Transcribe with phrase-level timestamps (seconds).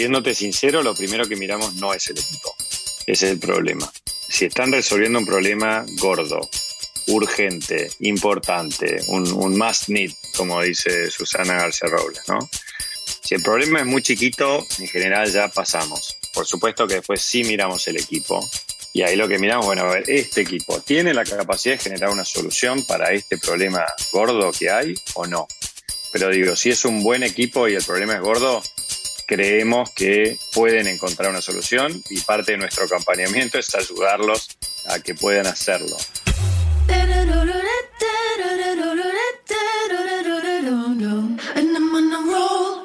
[0.00, 2.56] siéndote sincero, lo primero que miramos no es el equipo.
[3.06, 3.92] Es el problema.
[4.30, 6.48] Si están resolviendo un problema gordo,
[7.08, 12.38] urgente, importante, un, un must need, como dice Susana García Robles, ¿no?
[13.22, 16.16] Si el problema es muy chiquito, en general ya pasamos.
[16.32, 18.48] Por supuesto que después sí miramos el equipo.
[18.94, 22.08] Y ahí lo que miramos, bueno, a ver, este equipo tiene la capacidad de generar
[22.08, 25.46] una solución para este problema gordo que hay o no.
[26.10, 28.62] Pero digo, si es un buen equipo y el problema es gordo,
[29.30, 34.58] creemos que pueden encontrar una solución y parte de nuestro acompañamiento es ayudarlos
[34.88, 35.96] a que puedan hacerlo.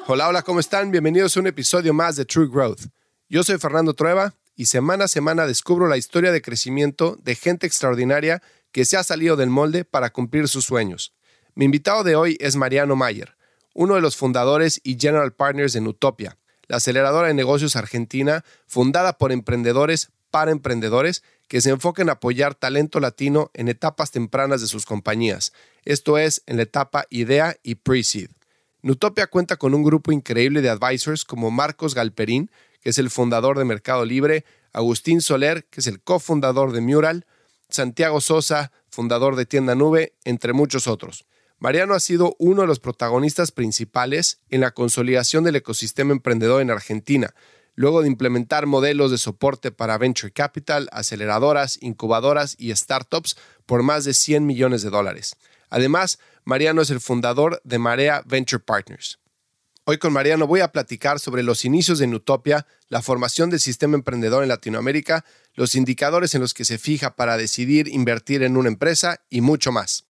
[0.06, 0.92] Hola, hola, ¿cómo están?
[0.92, 2.82] Bienvenidos a un episodio más de True Growth.
[3.28, 7.66] Yo soy Fernando Trueba y semana a semana descubro la historia de crecimiento de gente
[7.66, 11.12] extraordinaria que se ha salido del molde para cumplir sus sueños.
[11.56, 13.35] Mi invitado de hoy es Mariano Mayer,
[13.76, 19.18] uno de los fundadores y general partners de Utopia, la aceleradora de negocios argentina fundada
[19.18, 24.66] por emprendedores para emprendedores que se enfoca en apoyar talento latino en etapas tempranas de
[24.66, 25.52] sus compañías,
[25.84, 28.30] esto es, en la etapa idea y pre-seed.
[28.80, 33.58] Nutopia cuenta con un grupo increíble de advisors como Marcos Galperín, que es el fundador
[33.58, 37.26] de Mercado Libre, Agustín Soler, que es el cofundador de Mural,
[37.68, 41.26] Santiago Sosa, fundador de Tienda Nube, entre muchos otros.
[41.58, 46.70] Mariano ha sido uno de los protagonistas principales en la consolidación del ecosistema emprendedor en
[46.70, 47.34] Argentina,
[47.74, 54.04] luego de implementar modelos de soporte para venture capital, aceleradoras, incubadoras y startups por más
[54.04, 55.36] de 100 millones de dólares.
[55.70, 59.18] Además, Mariano es el fundador de Marea Venture Partners.
[59.84, 63.94] Hoy con Mariano voy a platicar sobre los inicios de Nutopia, la formación del sistema
[63.94, 68.68] emprendedor en Latinoamérica, los indicadores en los que se fija para decidir invertir en una
[68.68, 70.06] empresa y mucho más.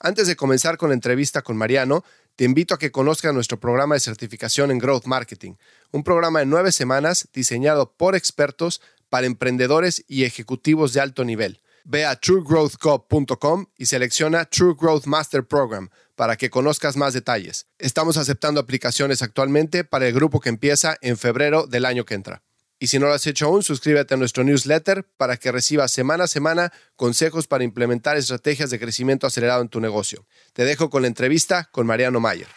[0.00, 2.04] Antes de comenzar con la entrevista con Mariano,
[2.36, 5.54] te invito a que conozcas nuestro programa de certificación en Growth Marketing,
[5.92, 11.60] un programa de nueve semanas diseñado por expertos para emprendedores y ejecutivos de alto nivel.
[11.84, 17.66] Ve a truegrowthco.com y selecciona True Growth Master Program para que conozcas más detalles.
[17.78, 22.42] Estamos aceptando aplicaciones actualmente para el grupo que empieza en febrero del año que entra.
[22.78, 26.24] Y si no lo has hecho aún, suscríbete a nuestro newsletter para que recibas semana
[26.24, 30.26] a semana consejos para implementar estrategias de crecimiento acelerado en tu negocio.
[30.52, 32.48] Te dejo con la entrevista con Mariano Mayer.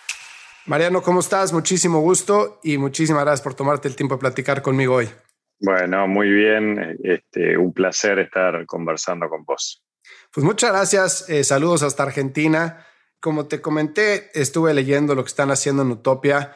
[0.66, 1.54] Mariano, ¿cómo estás?
[1.54, 5.10] Muchísimo gusto y muchísimas gracias por tomarte el tiempo de platicar conmigo hoy.
[5.60, 6.98] Bueno, muy bien.
[7.04, 9.84] Este, un placer estar conversando con vos.
[10.32, 11.30] Pues muchas gracias.
[11.30, 12.86] Eh, saludos hasta Argentina.
[13.20, 16.54] Como te comenté, estuve leyendo lo que están haciendo en Utopia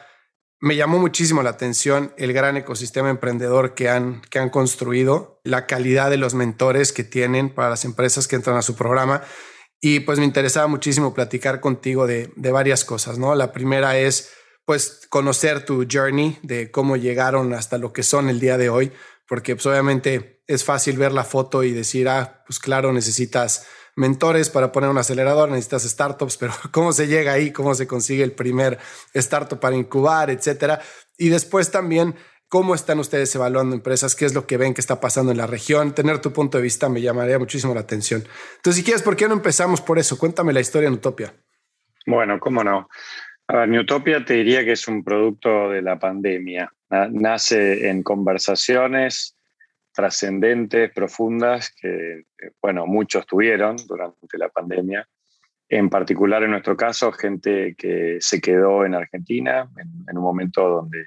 [0.62, 5.66] me llamó muchísimo la atención el gran ecosistema emprendedor que han, que han construido, la
[5.66, 9.24] calidad de los mentores que tienen para las empresas que entran a su programa.
[9.80, 13.34] Y pues me interesaba muchísimo platicar contigo de, de varias cosas, ¿no?
[13.34, 14.30] La primera es
[14.64, 18.92] pues conocer tu journey de cómo llegaron hasta lo que son el día de hoy,
[19.26, 23.66] porque pues obviamente es fácil ver la foto y decir, ah, pues claro, necesitas
[23.96, 28.24] mentores para poner un acelerador, necesitas startups, pero cómo se llega ahí, cómo se consigue
[28.24, 28.78] el primer
[29.14, 30.80] startup para incubar, etcétera.
[31.18, 32.14] Y después también
[32.48, 35.46] cómo están ustedes evaluando empresas, qué es lo que ven que está pasando en la
[35.46, 35.94] región.
[35.94, 38.24] Tener tu punto de vista me llamaría muchísimo la atención.
[38.56, 40.18] Entonces, si quieres, ¿por qué no empezamos por eso?
[40.18, 41.32] Cuéntame la historia en Utopia.
[42.06, 42.88] Bueno, cómo no.
[43.48, 46.70] A ver, Utopia te diría que es un producto de la pandemia.
[47.10, 49.34] Nace en conversaciones
[49.92, 55.06] trascendentes, profundas, que, eh, bueno, muchos tuvieron durante la pandemia.
[55.68, 59.68] En particular, en nuestro caso, gente que se quedó en Argentina
[60.08, 61.06] en, un momento donde,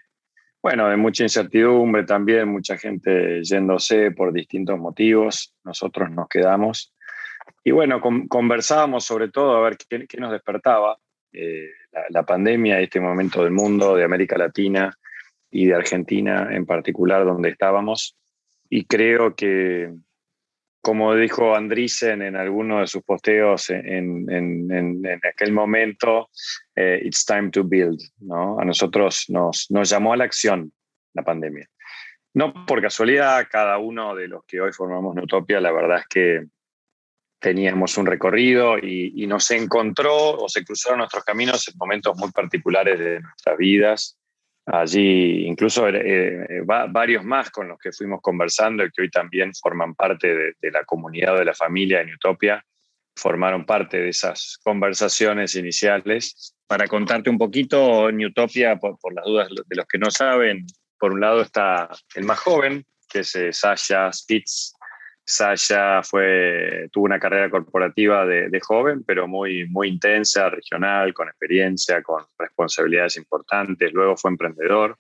[0.61, 5.53] bueno, de mucha incertidumbre también, mucha gente yéndose por distintos motivos.
[5.63, 6.93] Nosotros nos quedamos.
[7.63, 10.97] Y bueno, conversábamos sobre todo a ver qué, nos despertaba
[11.31, 14.97] eh, la, la pandemia este momento del mundo, de América Latina
[15.51, 18.17] y de Argentina en particular, donde estábamos
[18.69, 19.93] y creo que,
[20.81, 26.29] como dijo Andrisen en alguno de sus posteos en, en, en, aquel momento,
[26.75, 27.99] eh, it's time to build.
[28.19, 28.59] ¿no?
[28.59, 30.71] A nosotros nos, nos llamó a la acción
[31.13, 31.67] la pandemia.
[32.33, 36.45] No por casualidad, cada uno de los que hoy formamos Nutopia, la verdad es que
[37.39, 42.31] teníamos un recorrido y, y, nos encontró o se cruzaron nuestros caminos en momentos muy
[42.31, 44.17] particulares de nuestras vidas
[44.65, 49.51] allí incluso eh, eh, varios más con los que fuimos conversando y que hoy también
[49.53, 52.63] forman parte de, la comunidad de la familia en Utopia,
[53.15, 56.53] formaron parte de esas conversaciones iniciales.
[56.67, 60.65] Para contarte un poquito, en Utopia, por, por las dudas de los que no saben,
[60.99, 64.74] por un lado está el más joven, que es eh, Sasha Spitz,
[65.25, 66.01] Sasha
[66.91, 73.17] tuvo una carrera corporativa de, joven, pero muy, muy intensa, regional, con experiencia, con responsabilidades
[73.17, 73.91] importantes.
[73.91, 74.97] Luego fue emprendedor.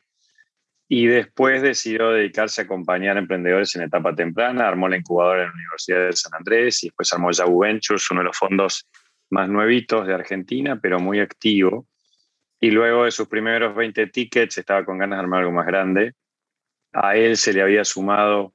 [0.87, 5.47] y después decidió dedicarse a acompañar a emprendedores en etapa temprana, armó la incubadora en
[5.47, 8.87] la Universidad de San Andrés y después armó Yahoo Ventures, uno de los fondos
[9.31, 11.87] más nuevitos de Argentina, pero muy activo.
[12.59, 16.13] Y luego de sus primeros 20 tickets estaba con ganas de armar algo más grande.
[16.93, 18.53] A él se le había sumado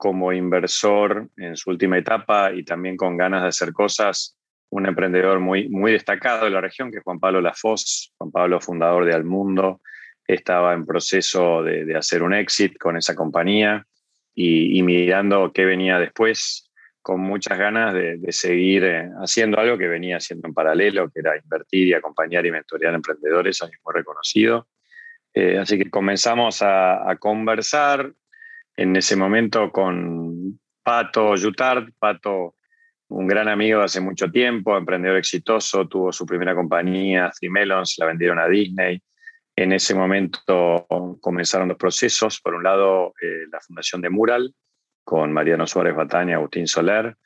[0.00, 4.34] como inversor en su última etapa y también con ganas de hacer cosas,
[4.70, 9.04] un emprendedor muy, muy destacado de la región, que Juan Pablo Lafos, Juan Pablo fundador
[9.04, 9.82] de Almundo,
[10.26, 13.86] estaba en proceso de, hacer un exit con esa compañía
[14.34, 16.72] y, mirando qué venía después,
[17.02, 21.36] con muchas ganas de, seguir eh, haciendo algo que venía haciendo en paralelo, que era
[21.36, 24.66] invertir y acompañar y mentorear emprendedores, alguien muy reconocido.
[25.34, 28.14] Eh, así que comenzamos a, a, conversar
[28.76, 32.54] en ese momento con Pato Jutard, Pato,
[33.08, 37.96] un gran amigo de hace mucho tiempo, emprendedor exitoso, tuvo su primera compañía, Three Melons,
[37.98, 39.02] la vendieron a Disney,
[39.56, 40.86] en ese momento
[41.20, 42.40] comenzaron los procesos.
[42.40, 44.54] Por un lado, eh, la fundación de Mural,
[45.04, 47.16] con Mariano Suárez Batania, Agustín Soler,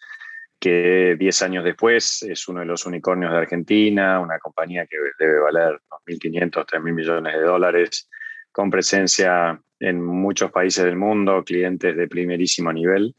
[0.58, 5.40] que 10 años después es uno de los unicornios de Argentina, una compañía que debe
[5.40, 8.08] valer 2.500, 3.000 millones de dólares,
[8.54, 13.12] con presencia en muchos países del mundo, clientes de primerísimo nivel.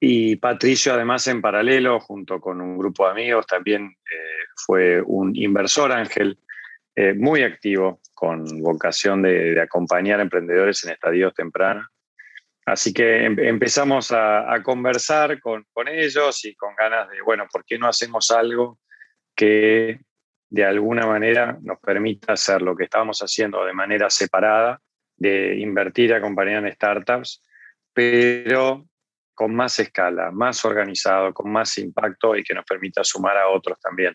[0.00, 5.34] Y Patricio, además, en paralelo, junto con un grupo de amigos, también eh, fue un
[5.36, 6.36] inversor ángel
[6.96, 11.86] eh, muy activo con vocación de, acompañar a emprendedores en estadios tempranos.
[12.66, 17.64] Así que em, empezamos a, conversar con, con, ellos y con ganas de, bueno, ¿por
[17.64, 18.80] qué no hacemos algo
[19.36, 20.00] que
[20.52, 24.78] de alguna manera nos permita hacer lo que estábamos haciendo de manera separada,
[25.16, 27.42] de invertir acompañar en startups,
[27.94, 28.84] pero
[29.32, 33.80] con más escala, más organizado, con más impacto y que nos permita sumar a otros
[33.80, 34.14] también.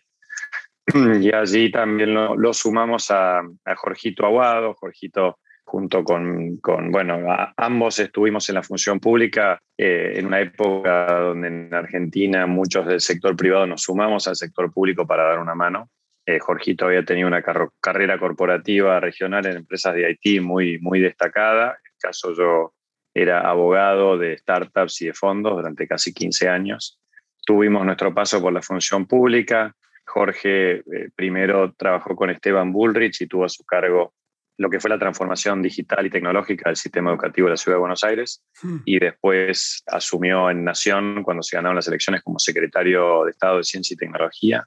[1.23, 7.17] y allí también lo, sumamos a, a, Jorgito Aguado, Jorgito junto con, con bueno,
[7.57, 13.01] ambos estuvimos en la función pública eh, en una época donde en Argentina muchos del
[13.01, 15.89] sector privado nos sumamos al sector público para dar una mano.
[16.27, 21.69] Eh, Jorgito había tenido una carrera corporativa regional en empresas de IT muy, muy destacada.
[21.69, 22.73] En el caso yo
[23.13, 26.99] era abogado de startups y de fondos durante casi 15 años.
[27.45, 29.73] Tuvimos nuestro paso por la función pública,
[30.07, 34.13] Jorge eh, primero trabajó con Esteban Bullrich y tuvo a su cargo
[34.57, 37.81] lo que fue la transformación digital y tecnológica del sistema educativo de la Ciudad de
[37.81, 38.77] Buenos Aires hmm.
[38.85, 43.63] y después asumió en Nación cuando se ganaron las elecciones como secretario de Estado de
[43.63, 44.65] Ciencia y Tecnología.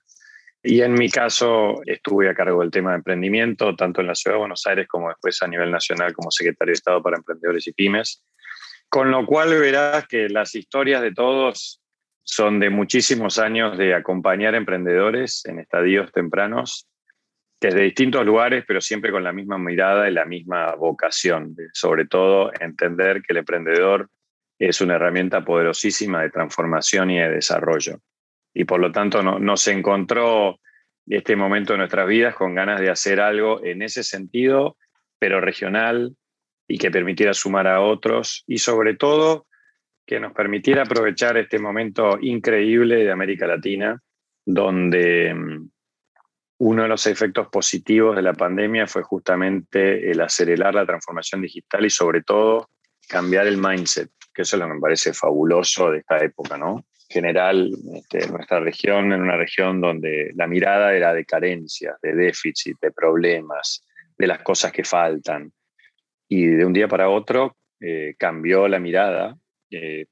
[0.62, 4.36] Y en mi caso estuve a cargo del tema de emprendimiento, tanto en la Ciudad
[4.36, 7.72] de Buenos Aires como después a nivel nacional como secretario de Estado para Emprendedores y
[7.72, 8.22] Pymes.
[8.90, 11.80] Con lo cual verás que las historias de todos
[12.22, 16.86] son de muchísimos años de acompañar emprendedores en estadios tempranos,
[17.60, 22.50] desde distintos lugares, pero siempre con la misma mirada y la misma vocación, sobre todo
[22.58, 24.08] entender que el emprendedor
[24.58, 28.00] es una herramienta poderosísima de transformación y de desarrollo.
[28.54, 30.58] Y por lo tanto no, nos encontró
[31.06, 34.76] este momento de nuestras vidas con ganas de hacer algo en ese sentido,
[35.18, 36.16] pero regional
[36.68, 39.46] y que permitiera sumar a otros y sobre todo
[40.06, 44.00] que nos permitiera aprovechar este momento increíble de América Latina,
[44.44, 45.70] donde mm,
[46.58, 51.84] uno de los efectos positivos de la pandemia fue justamente el acelerar la transformación digital
[51.86, 52.70] y sobre todo
[53.08, 56.84] cambiar el mindset, que eso es lo que me parece fabuloso de esta época, ¿no?
[57.10, 62.14] En general, este, nuestra región, en una región donde la mirada era de carencias, de
[62.14, 63.84] déficit, de problemas,
[64.16, 65.52] de las cosas que faltan.
[66.28, 69.36] Y de un día para otro eh, cambió la mirada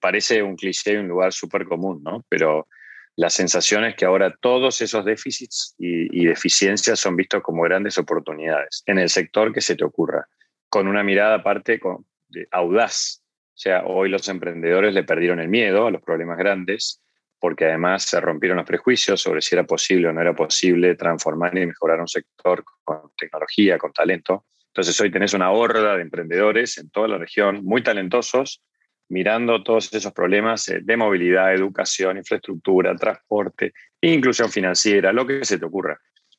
[0.01, 2.25] parece un cliché y un lugar súper común, ¿no?
[2.29, 2.69] Pero
[3.17, 8.83] la sensación es que ahora todos esos déficits y, deficiencias son vistos como grandes oportunidades
[8.87, 10.29] en el sector que se te ocurra,
[10.69, 12.07] con una mirada aparte con,
[12.53, 13.23] audaz.
[13.59, 17.03] O sea, hoy los emprendedores le perdieron el miedo a los problemas grandes
[17.41, 21.59] porque además se rompieron los prejuicios sobre si era posible o no era posible transformar
[21.59, 24.45] y mejorar un sector con tecnología, con talento.
[24.69, 28.63] Entonces hoy tenés una horda de emprendedores en toda la región, muy talentosos,
[29.09, 35.59] mirando todos esos problemas eh, de movilidad, educación, infraestructura, transporte, inclusión financiera, lo que se
[35.59, 35.99] te ocurra.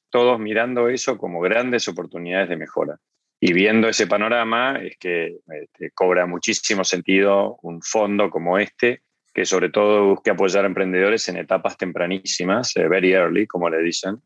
[0.09, 2.97] Todos mirando eso como grandes oportunidades de mejora.
[3.39, 9.01] Y viendo ese panorama es que este, cobra muchísimo sentido un fondo como este,
[9.33, 13.81] que sobre todo busque apoyar a emprendedores en etapas tempranísimas, eh, very early, como le
[13.81, 14.17] dicen,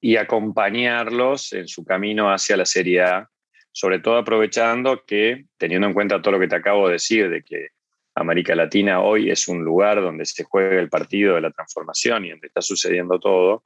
[0.00, 3.30] y acompañarlos en su camino hacia la Serie A,
[3.70, 7.42] sobre todo aprovechando que, teniendo en cuenta todo lo que te acabo de decir, de
[7.42, 7.68] que
[8.16, 12.30] América Latina hoy es un lugar donde se juega el partido de la transformación y
[12.30, 13.64] donde está sucediendo todo,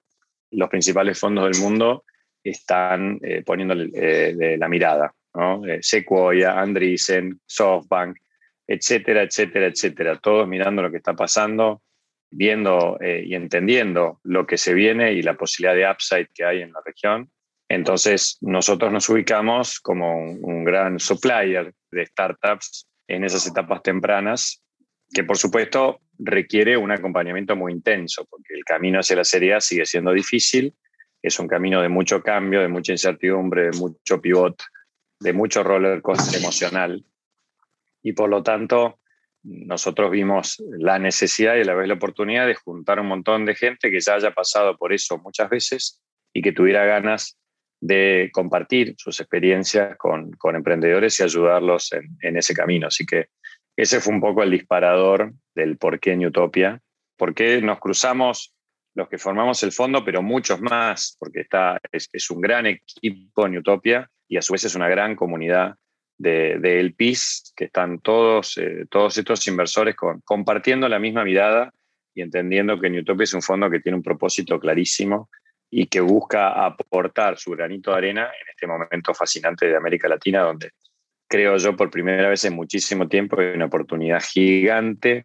[0.50, 2.04] los principales fondos del mundo
[2.42, 5.64] están eh, poniendo eh, la mirada ¿no?
[5.66, 8.16] Eh, Sequoia, Andreessen, SoftBank,
[8.66, 10.18] etcétera, etcétera, etcétera.
[10.18, 11.82] Todos mirando lo que está pasando,
[12.30, 16.62] viendo eh, y entendiendo lo que se viene y la posibilidad de upside que hay
[16.62, 17.30] en la región.
[17.68, 24.62] Entonces, nosotros nos ubicamos como un gran supplier de startups en esas etapas tempranas,
[25.12, 29.86] que por supuesto requiere un acompañamiento muy intenso, porque el camino hacia la seriedad sigue
[29.86, 30.74] siendo difícil,
[31.22, 34.60] es un camino de mucho cambio, de mucha incertidumbre, de mucho pivot,
[35.20, 37.04] de mucho roller coaster emocional.
[38.02, 38.98] Y por lo tanto,
[39.44, 43.54] nosotros vimos la necesidad y a la vez la oportunidad de juntar un montón de
[43.54, 46.00] gente que ya haya pasado por eso muchas veces
[46.32, 47.38] y que tuviera ganas
[47.80, 52.86] de compartir sus experiencias con, con emprendedores y ayudarlos en, ese camino.
[52.86, 53.26] Así que
[53.76, 56.80] ese fue un poco el disparador del por qué en Utopia,
[57.16, 58.54] por qué nos cruzamos
[58.94, 63.58] los que formamos el fondo, pero muchos más, porque está, es, un gran equipo en
[63.58, 65.76] Utopia y a su vez es una gran comunidad
[66.18, 66.94] de, de
[67.56, 71.72] que están todos, eh, todos estos inversores compartiendo la misma mirada
[72.14, 75.30] y entendiendo que Utopia es un fondo que tiene un propósito clarísimo
[75.70, 80.42] y que busca aportar su granito de arena en este momento fascinante de América Latina,
[80.42, 80.72] donde
[81.26, 85.24] creo yo por primera vez en muchísimo tiempo hay una oportunidad gigante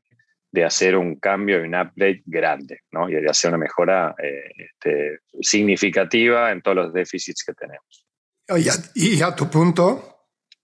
[0.51, 3.10] de hacer un cambio y un update grande, ¿no?
[3.10, 8.06] y de hacer una mejora eh, este, significativa en todos los déficits que tenemos.
[8.96, 10.18] y a tu punto,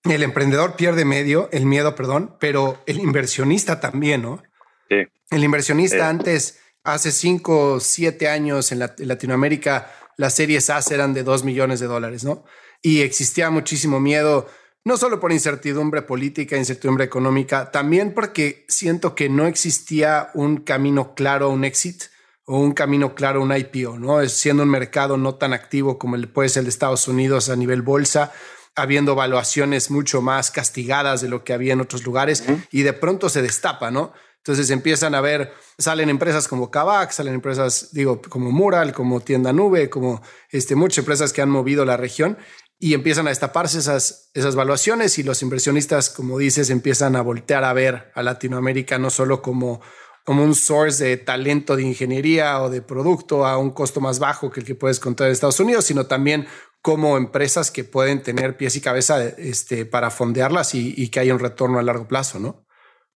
[0.04, 4.44] el emprendedor pierde medio, el miedo, perdón, pero el inversionista también, ¿no?
[4.90, 5.06] Sí.
[5.32, 11.44] El inversionista antes hace cinco, siete años en, Latinoamérica, las series A eran de dos
[11.44, 12.44] millones de dólares, ¿no?
[12.82, 14.48] Y existía muchísimo miedo,
[14.86, 21.16] no solo por incertidumbre política, incertidumbre económica, también porque siento que no existía un camino
[21.16, 22.04] claro un exit
[22.46, 24.28] o un camino claro un IPO, ¿no?
[24.28, 27.56] Siendo un mercado no tan activo como el puede ser el de Estados Unidos a
[27.56, 28.34] nivel bolsa,
[28.75, 33.30] habiendo valuaciones mucho más castigadas de lo que había en otros lugares y de pronto
[33.30, 34.12] se destapa, ¿no?
[34.38, 39.54] Entonces empiezan a ver, salen empresas como Kavak, salen empresas, digo, como Mural, como Tienda
[39.54, 42.38] Nube, como este, muchas empresas que han movido la región
[42.84, 47.63] y empiezan a destaparse esas, esas valuaciones y los inversionistas, como dices, empiezan a voltear
[47.63, 49.80] a ver a Latinoamérica no solo como,
[50.25, 54.52] como un source de talento de ingeniería o de producto a un costo más bajo
[54.52, 56.46] que el que puedes contar en Estados Unidos, sino también
[56.82, 61.34] como empresas que pueden tener pies y cabeza este, para fondearlas y, y que haya
[61.34, 62.66] un retorno a largo plazo, ¿no?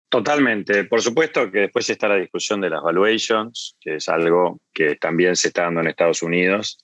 [0.08, 0.84] Totalmente.
[0.84, 5.34] Por supuesto que después está la discusión de las valuations, que es algo que también
[5.34, 6.78] se está dando en Estados Unidos.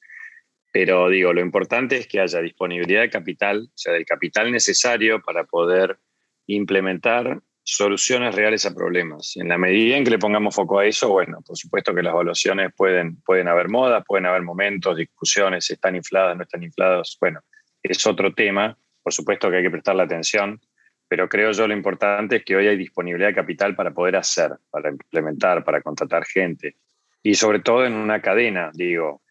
[0.73, 5.21] Pero digo, lo importante es que haya disponibilidad de capital, o sea, del capital necesario
[5.21, 5.99] para poder
[6.47, 9.37] implementar soluciones reales a problemas.
[9.37, 12.13] En la medida en que le pongamos foco a eso, bueno, por supuesto que las
[12.13, 17.41] evaluaciones pueden, pueden haber modas, pueden haber momentos, discusiones, están infladas, no están infladas, bueno,
[17.83, 18.77] es otro tema.
[19.03, 20.61] Por supuesto que hay que prestarle atención,
[21.09, 24.53] pero creo yo lo importante es que hoy hay disponibilidad de capital para poder hacer,
[24.71, 26.77] para implementar, para contratar gente.
[27.23, 29.22] Y sobre todo en una cadena, digo,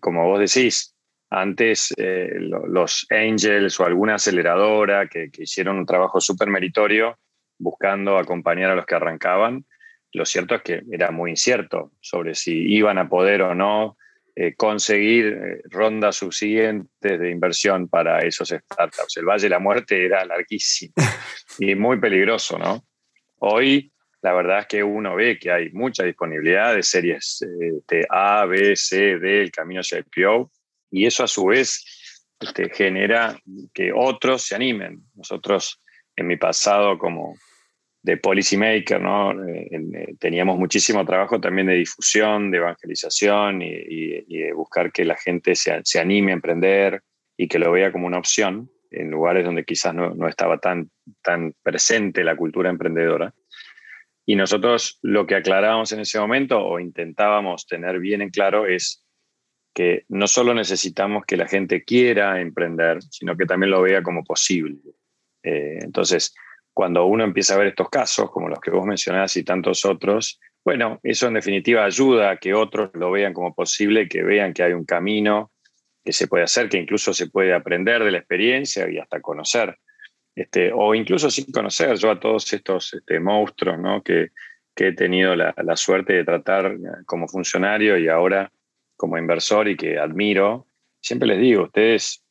[0.00, 0.94] como vos decís,
[1.30, 7.18] antes eh, los angels o alguna aceleradora que, que hicieron un trabajo súper meritorio
[7.58, 9.64] buscando acompañar a los que arrancaban,
[10.12, 13.96] lo cierto es que era muy incierto sobre si iban a poder o no
[14.34, 19.16] eh, conseguir eh, rondas subsiguientes de inversión para esos startups.
[19.16, 20.94] El Valle de la Muerte era larguísimo
[21.58, 22.84] y muy peligroso, ¿no?
[23.38, 27.38] Hoy la verdad es que uno ve que hay mucha disponibilidad de series
[27.88, 30.50] de A, B, C, D, el camino hacia el IPO,
[30.90, 31.84] y eso a su vez
[32.40, 33.38] este, genera
[33.72, 35.02] que otros se animen.
[35.14, 35.80] Nosotros
[36.16, 37.34] en mi pasado como
[38.02, 39.32] de policymaker, ¿no?
[39.46, 45.16] Eh, eh, teníamos muchísimo trabajo también de difusión, de evangelización y, de buscar que la
[45.16, 47.02] gente se, se, anime a emprender
[47.36, 50.90] y que lo vea como una opción en lugares donde quizás no, no, estaba tan,
[51.22, 53.34] tan presente la cultura emprendedora.
[54.30, 59.04] Y nosotros lo que aclarábamos en ese momento o intentábamos tener bien en claro es
[59.74, 64.22] que no solo necesitamos que la gente quiera emprender, sino que también lo vea como
[64.22, 64.78] posible.
[65.42, 66.32] Eh, entonces,
[66.72, 70.38] cuando uno empieza a ver estos casos, como los que vos mencionás y tantos otros,
[70.64, 74.62] bueno, eso en definitiva ayuda a que otros lo vean como posible, que vean que
[74.62, 75.50] hay un camino
[76.04, 79.76] que se puede hacer, que incluso se puede aprender de la experiencia y hasta conocer.
[80.34, 84.02] Este, o incluso sin conocer yo a todos estos este, monstruos ¿no?
[84.02, 84.28] que,
[84.74, 88.50] que, he tenido la, la, suerte de tratar como funcionario y ahora
[88.96, 90.66] como inversor y que admiro,
[91.00, 92.24] siempre les digo, ustedes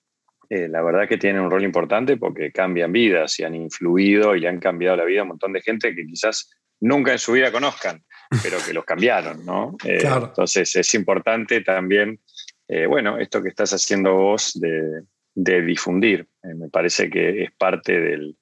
[0.49, 4.39] eh, la verdad que tienen un rol importante porque cambian vidas y han influido y
[4.39, 7.33] le han cambiado la vida a un montón de gente que quizás nunca en su
[7.33, 8.03] vida conozcan,
[8.41, 9.75] pero que los cambiaron, ¿no?
[9.85, 12.19] Eh, entonces es importante también,
[12.67, 15.03] eh, bueno, esto que estás haciendo vos de,
[15.35, 16.27] difundir.
[16.43, 18.37] Eh, me parece que es parte del,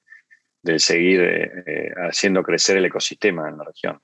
[0.78, 4.00] seguir eh, haciendo crecer el ecosistema en la región.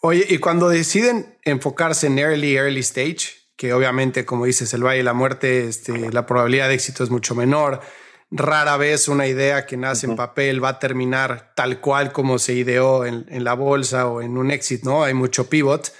[0.00, 4.98] Oye, y cuando deciden enfocarse en early, early stage, que obviamente, como dices, el Valle
[4.98, 7.80] de la Muerte, este, la probabilidad de éxito es mucho menor.
[8.30, 12.52] Rara vez una idea que nace en papel va a terminar tal cual como se
[12.52, 15.02] ideó en, en, la bolsa o en un exit, ¿no?
[15.02, 15.92] Hay mucho pivot.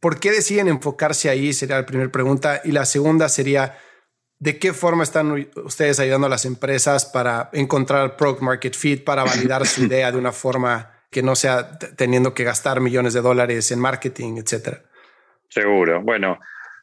[0.00, 1.52] ¿Por qué deciden enfocarse ahí?
[1.52, 2.60] Sería la primera pregunta.
[2.64, 3.78] Y la segunda sería,
[4.42, 9.22] ¿de qué forma están ustedes ayudando a las empresas para encontrar product market fit, para
[9.24, 13.70] validar su idea de una forma que no sea teniendo que gastar millones de dólares
[13.70, 14.82] en marketing, etcétera?
[15.48, 16.02] Seguro.
[16.02, 16.38] Bueno,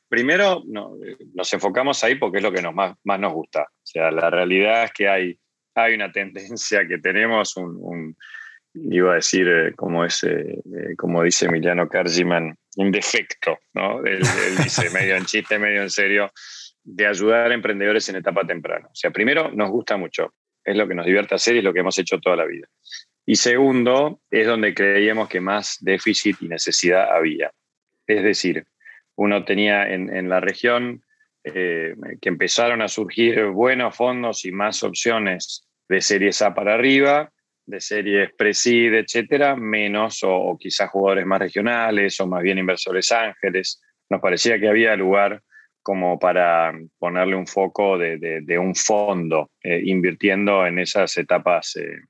[0.09, 3.61] Primero, nos enfocamos ahí porque es lo que nos más, nos gusta.
[3.61, 5.39] O sea, la realidad es que hay,
[5.75, 8.17] hay una tendencia que tenemos, un,
[8.73, 14.03] iba a decir, eh, como, es, eh, eh, dice Emiliano Cargiman, un defecto, ¿no?
[14.03, 14.21] Él,
[14.63, 16.31] dice, medio en chiste, medio en serio,
[16.83, 18.87] de ayudar a emprendedores en etapa temprana.
[18.87, 20.33] O sea, primero, nos gusta mucho,
[20.63, 22.67] es lo que nos divierte hacer y es lo que hemos hecho toda la vida.
[23.25, 27.51] Y segundo, es donde creíamos que más déficit y necesidad había.
[28.07, 28.65] Es decir,
[29.15, 31.03] uno tenía en, la región,
[31.43, 37.31] eh, que empezaron a surgir buenos fondos y más opciones de series A para arriba,
[37.65, 43.79] de series Presid, etcétera, menos o, quizás jugadores más regionales o más bien inversores ángeles.
[44.09, 45.43] Nos parecía que había lugar
[45.81, 52.01] como para ponerle un foco de, un fondo, eh, invirtiendo en esas etapas eh,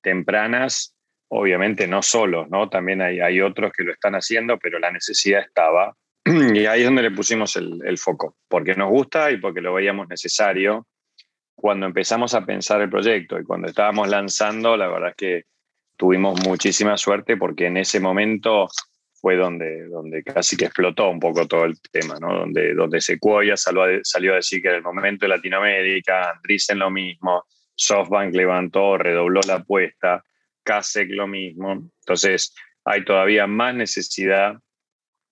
[0.00, 0.94] tempranas.
[1.28, 2.68] Obviamente no solo, ¿no?
[2.68, 5.94] También hay, hay otros que lo están haciendo, pero la necesidad estaba
[6.54, 10.08] Y ahí es donde le pusimos el, foco, porque nos gusta y porque lo veíamos
[10.08, 10.86] necesario.
[11.54, 15.44] Cuando empezamos a pensar el proyecto y cuando estábamos lanzando, la verdad es que
[15.96, 18.68] tuvimos muchísima suerte porque en ese momento
[19.20, 22.40] fue donde, donde casi que explotó un poco todo el tema, ¿no?
[22.40, 26.78] donde, donde Sequoia salió a, salió a decir que era el momento de Latinoamérica, Andreessen
[26.78, 30.24] lo mismo, SoftBank levantó, redobló la apuesta,
[30.62, 31.72] Kasek lo mismo.
[32.00, 34.54] Entonces hay todavía más necesidad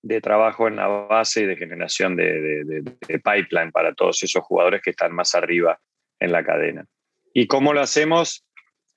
[0.03, 2.83] de trabajo en la base y de generación de,
[3.25, 5.79] pipeline para todos esos jugadores que están más arriba
[6.21, 6.87] en la cadena.
[7.35, 8.45] ¿Y cómo lo hacemos?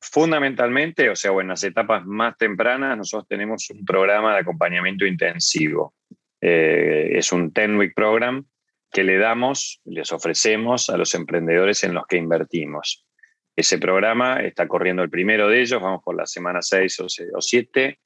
[0.01, 5.93] Fundamentalmente, o sea, en las etapas más tempranas, nosotros tenemos un programa de acompañamiento intensivo.
[6.41, 8.43] Eh, es un 10-week program
[8.91, 13.05] que le damos, les ofrecemos a los emprendedores en los que invertimos.
[13.55, 17.99] Ese programa está corriendo el primero de ellos, vamos por la semana 6 o 7.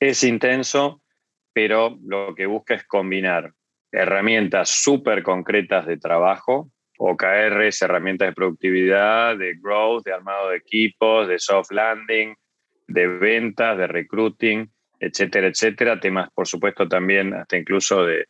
[0.00, 1.02] Es intenso,
[1.52, 3.52] pero lo que busca es combinar
[3.92, 11.28] herramientas súper concretas de trabajo, OKRs, herramientas de productividad, de growth, de armado de equipos,
[11.28, 12.34] de soft landing,
[12.86, 16.00] de ventas, de recruiting, etcétera, etcétera.
[16.00, 18.26] Temas, por supuesto, también hasta incluso de,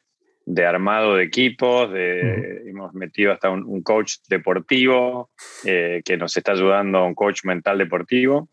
[0.64, 5.30] armado de equipos, de, hemos metido hasta un, coach deportivo
[5.64, 8.48] eh, que nos está ayudando, un coach mental deportivo,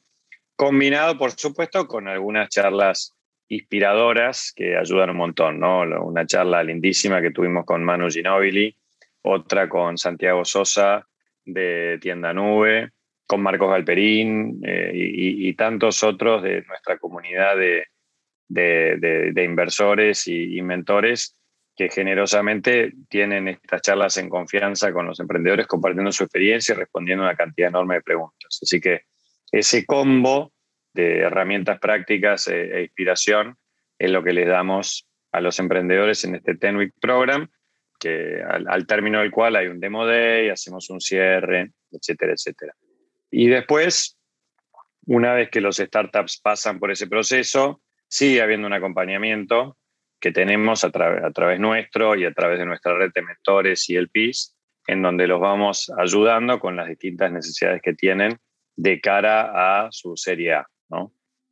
[0.56, 3.16] combinado, por supuesto, con algunas charlas
[3.50, 5.82] inspiradoras que ayudan un montón, ¿no?
[6.04, 8.76] Una charla lindísima que tuvimos con Manu Ginobili,
[9.24, 11.08] otra con Santiago Sosa
[11.46, 12.92] de Tienda Nube,
[13.26, 21.36] con Marcos Galperín eh, y, tantos otros de nuestra comunidad de, inversores y, mentores
[21.76, 27.24] que generosamente tienen estas charlas en confianza con los emprendedores, compartiendo su experiencia y respondiendo
[27.24, 28.60] una cantidad enorme de preguntas.
[28.62, 29.02] Así que
[29.52, 30.52] ese combo
[30.94, 33.58] de herramientas prácticas e, e, inspiración
[33.98, 37.50] es lo que les damos a los emprendedores en este 10 Week Program,
[38.04, 42.74] que al, término del cual hay un demo day, hacemos un cierre, etcétera, etcétera.
[43.32, 44.18] Y después,
[45.06, 49.78] una vez que los startups pasan por ese proceso, sigue habiendo un acompañamiento
[50.20, 53.96] que tenemos a, a través nuestro y a través de nuestra red de mentores y
[53.96, 54.56] el PIS,
[54.88, 58.38] en donde los vamos ayudando con las distintas necesidades que tienen
[58.76, 60.68] de cara a su serie A.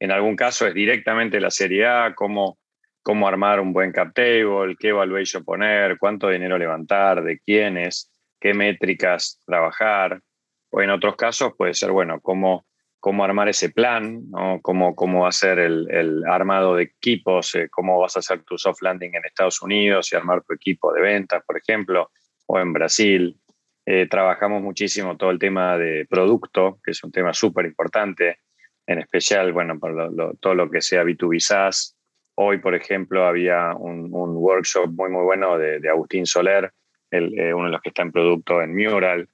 [0.01, 2.57] En algún caso es directamente la Serie A, cómo,
[3.03, 8.53] cómo armar un buen cap table, qué evaluation poner, cuánto dinero levantar, de quiénes, qué
[8.53, 10.21] métricas trabajar.
[10.69, 12.65] O en otros casos puede ser, bueno, cómo,
[12.99, 14.59] cómo armar ese plan, ¿no?
[14.61, 18.81] cómo, cómo hacer el, el armado de equipos, eh, cómo vas a hacer tu soft
[18.81, 22.11] landing en Estados Unidos y armar tu equipo de ventas, por ejemplo,
[22.45, 23.37] o en Brasil.
[23.85, 28.39] Eh, trabajamos muchísimo todo el tema de producto, que es un tema súper importante
[28.85, 31.97] en especial, bueno, por todo lo que sea B2B SaaS.
[32.43, 36.71] Hoy, por ejemplo, había un, workshop muy, muy bueno de, Agustín Soler,
[37.11, 39.29] eh, uno de los que está en producto en Mural.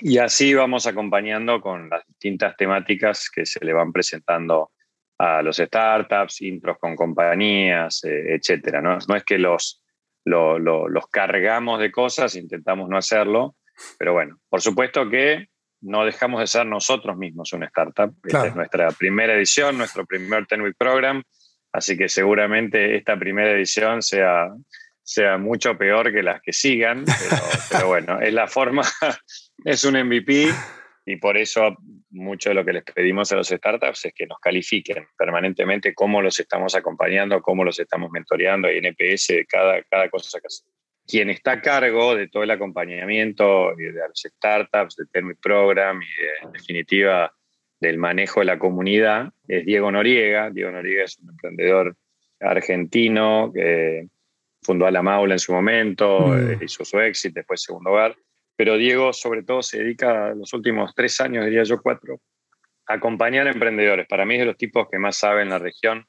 [0.00, 4.70] Y así vamos acompañando con las distintas temáticas que se le van presentando
[5.18, 8.80] a los startups, intros con compañías, eh, etcétera.
[8.80, 8.96] ¿no?
[9.08, 9.82] no es que los,
[10.24, 13.56] los cargamos de cosas, intentamos no hacerlo,
[13.98, 15.48] Pero bueno, por supuesto que
[15.80, 18.14] no dejamos de ser nosotros mismos una startup.
[18.22, 21.24] Esta es nuestra primera edición, nuestro primer Ten Week Program,
[21.72, 24.48] así que seguramente esta primera edición sea,
[25.02, 27.04] sea mucho peor que las que sigan,
[27.70, 28.82] pero, bueno, es la forma,
[29.64, 30.48] es un MVP
[31.04, 31.76] y por eso
[32.10, 36.22] mucho de lo que les pedimos a los startups es que nos califiquen permanentemente cómo
[36.22, 40.72] los estamos acompañando, cómo los estamos mentoreando y NPS cada, cada cosa que hacemos.
[41.04, 46.46] Quien está a cargo de todo el acompañamiento de las startups, del Termi Program y
[46.46, 47.32] en definitiva
[47.82, 50.50] del manejo de la comunidad es Diego Noriega.
[50.50, 51.96] Diego Noriega es un emprendedor
[52.40, 54.06] argentino que
[54.62, 56.50] fundó a la Maula en su momento, mm.
[56.52, 58.16] eh, hizo su éxito, después segundo hogar.
[58.56, 62.20] Pero Diego sobre todo se dedica los últimos tres años, diría yo cuatro,
[62.86, 64.06] a acompañar a emprendedores.
[64.06, 66.06] Para mí es de los tipos que más saben en la región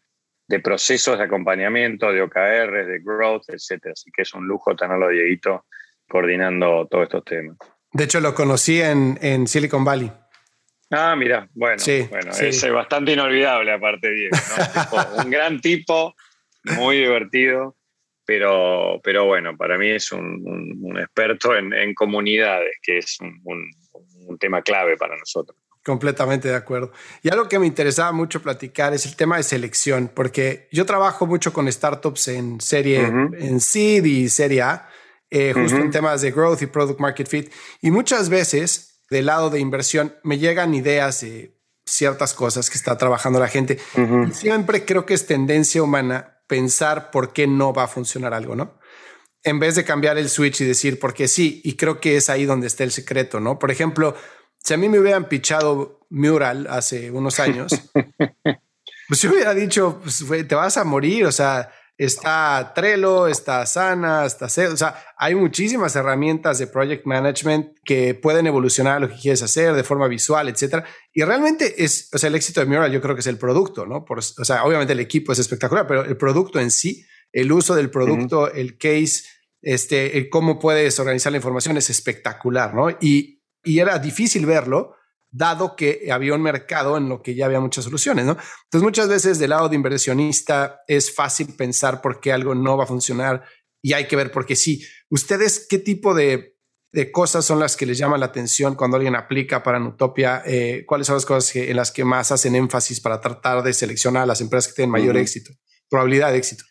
[0.47, 3.87] de procesos de acompañamiento, de OKR, de growth, etc.
[3.93, 5.65] Así que es un lujo tenerlo, Dieguito,
[6.07, 7.57] coordinando todos estos temas.
[7.91, 10.11] De hecho, lo conocí en, en Silicon Valley.
[10.91, 14.35] Ah, mira, bueno, bueno es bastante inolvidable aparte Diego,
[15.23, 16.13] un gran tipo,
[16.63, 17.75] muy divertido,
[18.25, 24.97] pero, pero bueno, para mí es un, experto en, comunidades, que es un tema clave
[24.97, 25.57] para nosotros.
[25.83, 26.93] Completamente de acuerdo.
[27.21, 31.27] Y algo que me interesaba mucho platicar es el tema de selección, porque yo trabajo
[31.27, 34.87] mucho con startups en serie, en seed y serie A,
[35.29, 37.51] eh, justo en temas de growth y product market fit.
[37.81, 42.97] Y muchas veces, del lado de inversión, me llegan ideas de ciertas cosas que está
[42.97, 43.79] trabajando la gente.
[44.31, 48.79] siempre creo que es tendencia humana pensar por qué no va a funcionar algo, ¿no?
[49.43, 51.61] En vez de cambiar el switch y decir por qué sí.
[51.65, 53.59] Y creo que es ahí donde está el secreto, ¿no?
[53.59, 54.15] Por ejemplo,
[54.63, 57.71] si a mí me hubieran pichado Mural hace unos años,
[59.07, 61.69] pues yo hubiera dicho, pues, te vas a morir, o sea,
[62.05, 68.47] está Trello, está Sana, está o sea, hay muchísimas herramientas de project management que pueden
[68.47, 70.85] evolucionar lo que quieres hacer de forma visual, etcétera.
[71.13, 73.85] Y realmente es, o sea, el éxito de Mural yo creo que es el producto,
[73.85, 74.05] ¿no?
[74.05, 77.75] Por, o sea, obviamente el equipo es espectacular, pero el producto en sí, el uso
[77.75, 79.23] del producto, el case,
[79.61, 82.89] este, cómo puedes organizar la información es espectacular, ¿no?
[83.01, 84.95] Y y era difícil verlo,
[85.33, 88.37] dado que había un mercado en lo que ya había muchas soluciones, ¿no?
[88.65, 92.83] Entonces muchas veces del lado de inversionista es fácil pensar por qué algo no va
[92.83, 93.43] a funcionar
[93.81, 94.85] y hay que ver por qué sí.
[95.09, 96.55] ¿Ustedes qué tipo de,
[96.91, 100.43] de cosas son las que les llaman la atención cuando alguien aplica para Nutopia?
[100.45, 104.23] Eh, ¿Cuáles son las cosas en las que más hacen énfasis para tratar de seleccionar
[104.23, 105.51] a las empresas que tienen mayor éxito,
[105.89, 106.63] probabilidad de éxito?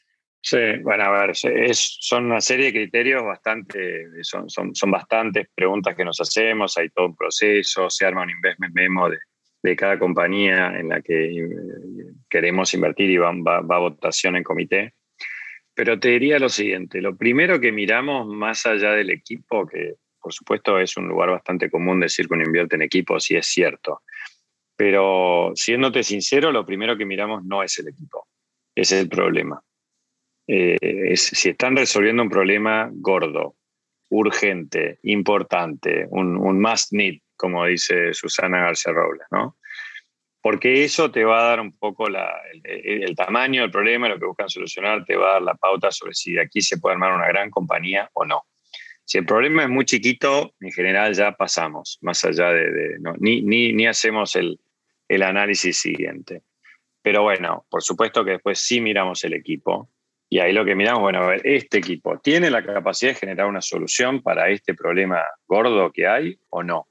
[0.44, 5.46] Sí, bueno, a ver, es, son una serie de criterios bastante, son, son, son, bastantes
[5.54, 9.18] preguntas que nos hacemos, hay todo un proceso, se arma un investment memo de,
[9.62, 11.48] de cada compañía en la que eh,
[12.28, 14.94] queremos invertir y va, va, va, a votación en comité.
[15.74, 20.32] Pero te diría lo siguiente, lo primero que miramos más allá del equipo, que por
[20.32, 24.02] supuesto es un lugar bastante común decir que uno invierte en equipo, si es cierto,
[24.74, 28.26] pero siéndote sincero, lo primero que miramos no es el equipo,
[28.74, 29.62] es el problema
[30.54, 33.56] eh, si están resolviendo un problema gordo,
[34.10, 39.56] urgente, importante, un, must need, como dice Susana García Robles, ¿no?
[40.42, 44.50] Porque eso te va a dar un poco el, tamaño del problema, lo que buscan
[44.50, 47.28] solucionar, te va a dar la pauta sobre si de aquí se puede armar una
[47.28, 48.42] gran compañía o no.
[49.04, 53.72] Si el problema es muy chiquito, en general ya pasamos, más allá de, ni, ni,
[53.72, 54.60] ni, hacemos el,
[55.08, 56.42] el análisis siguiente.
[57.00, 59.88] Pero bueno, por supuesto que después sí miramos el equipo
[60.32, 63.46] y ahí lo que miramos, bueno, a ver, este equipo tiene la capacidad de generar
[63.48, 66.88] una solución para este problema gordo que hay o no,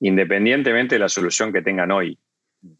[0.00, 2.18] independientemente de la solución que tengan hoy,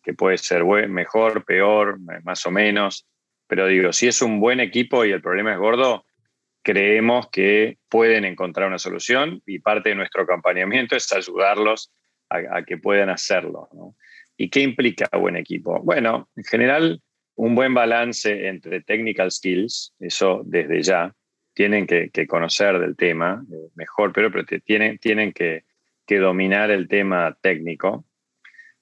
[0.03, 3.07] que puede ser mejor, peor, más o menos,
[3.47, 6.05] pero digo, si es un buen equipo y el problema es gordo,
[6.65, 11.93] creemos que pueden encontrar una solución y parte de nuestro acompañamiento es ayudarlos
[12.31, 13.69] a, que puedan hacerlo.
[14.37, 15.79] ¿Y qué implica buen equipo?
[15.85, 17.01] Bueno, en general
[17.37, 21.15] un buen balance entre technical skills, eso desde ya,
[21.55, 24.31] tienen que, conocer del tema eh, mejor, pero,
[24.65, 25.65] tienen, tienen que,
[26.07, 28.05] dominar el tema técnico.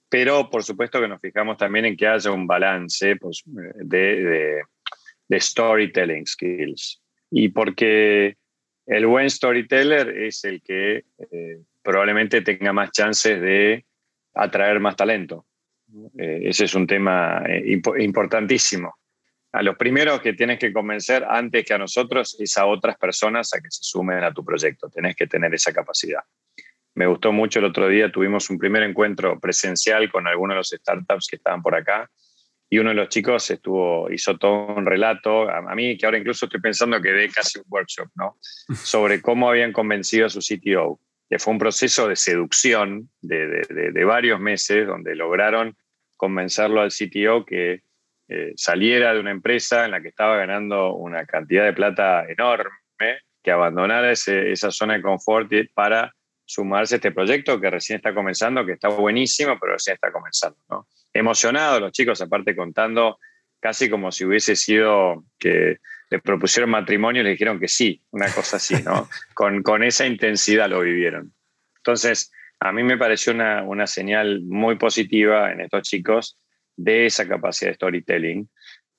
[0.09, 4.62] Pero por supuesto que nos fijamos también en que haya un balance pues, de,
[5.31, 7.01] storytelling skills.
[7.31, 8.37] Y porque
[8.87, 13.87] el buen storyteller es el que eh, probablemente tenga más chances de
[14.35, 15.47] atraer más talento.
[16.18, 18.96] Eh, ese es un tema eh, importantísimo.
[19.52, 23.52] A los primeros que tienes que convencer antes que a nosotros es a otras personas
[23.55, 24.88] a que se sumen a tu proyecto.
[24.88, 26.22] Tenés que tener esa capacidad.
[26.94, 30.68] Me gustó mucho el otro día, tuvimos un primer encuentro presencial con algunos de los
[30.68, 32.11] startups que estaban por acá
[32.68, 36.18] y uno de los chicos estuvo, hizo todo un relato, a, a mí que ahora
[36.18, 38.38] incluso estoy pensando que dé casi un workshop, ¿no?
[38.74, 40.98] Sobre cómo habían convencido a su CTO
[41.33, 45.74] que fue un proceso de seducción de, varios meses donde lograron
[46.22, 47.82] convencerlo al CTO que
[48.28, 52.70] eh, saliera de una empresa en la que estaba ganando una cantidad de plata enorme,
[53.42, 58.64] que abandonara esa zona de confort para sumarse a este proyecto que recién está comenzando,
[58.64, 60.58] que está buenísimo, pero recién está comenzando.
[60.70, 60.87] ¿no?
[61.12, 63.18] Emocionados los chicos, aparte contando
[63.58, 68.32] casi como si hubiese sido que le propusieron matrimonio y le dijeron que sí, una
[68.32, 69.08] cosa así, ¿no?
[69.35, 71.32] con, con esa intensidad lo vivieron.
[71.78, 72.30] Entonces,
[72.64, 76.38] a mí me pareció una, una señal muy positiva en estos chicos
[76.77, 78.48] de esa capacidad de storytelling.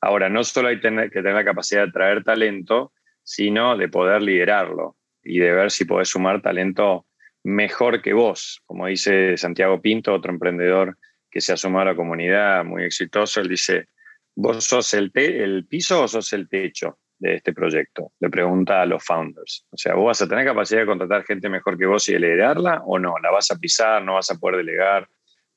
[0.01, 2.91] Ahora, no solo hay que tener la capacidad de atraer talento,
[3.23, 7.05] sino de poder liderarlo y de ver si podés sumar talento
[7.43, 8.61] mejor que vos.
[8.65, 10.97] Como dice Santiago Pinto, otro emprendedor
[11.31, 13.87] que se ha sumado a la comunidad muy exitoso, él dice,
[14.35, 15.11] ¿vos sos el
[15.69, 18.11] piso o sos el techo de este proyecto?
[18.19, 19.65] Le pregunta a los founders.
[19.71, 22.19] O sea, ¿vos vas a tener capacidad de contratar gente mejor que vos y de
[22.19, 23.15] liderarla o no?
[23.21, 24.03] ¿La vas a pisar?
[24.03, 25.07] ¿No vas a poder delegar?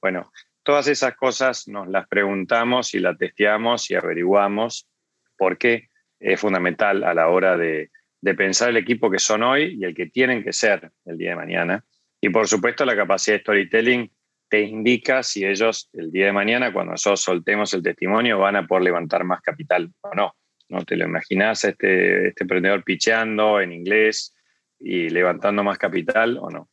[0.01, 0.31] Bueno,
[0.63, 4.89] todas esas cosas nos las preguntamos y las testeamos y averiguamos
[5.37, 5.89] porque
[6.19, 7.91] es fundamental a la hora de,
[8.21, 11.31] de pensar el equipo que son hoy y el que tienen que ser el día
[11.31, 11.85] de mañana.
[12.21, 14.11] Y por supuesto la capacidad de storytelling
[14.49, 18.67] te indica si ellos el día de mañana, cuando nosotros soltemos el testimonio, van a
[18.67, 20.37] poder levantar más capital o no.
[20.69, 24.35] ¿No te lo imaginas este, este emprendedor picheando en inglés
[24.79, 26.69] y levantando más capital o no?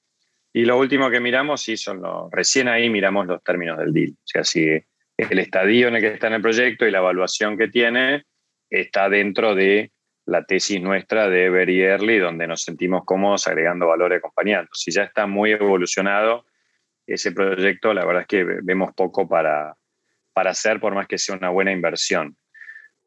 [0.52, 4.12] Y lo último que miramos, sí, son los, recién ahí miramos los términos del deal.
[4.12, 4.68] O sea, si
[5.18, 8.26] el estadio en el que está en el proyecto y la evaluación que tiene
[8.70, 9.92] está dentro de
[10.26, 14.70] la tesis nuestra de Very Early, donde nos sentimos cómodos agregando valor y acompañando.
[14.74, 16.46] Si ya está muy evolucionado
[17.06, 19.76] ese proyecto, la verdad es que vemos poco para,
[20.34, 22.38] para hacer, por más que sea una buena inversión.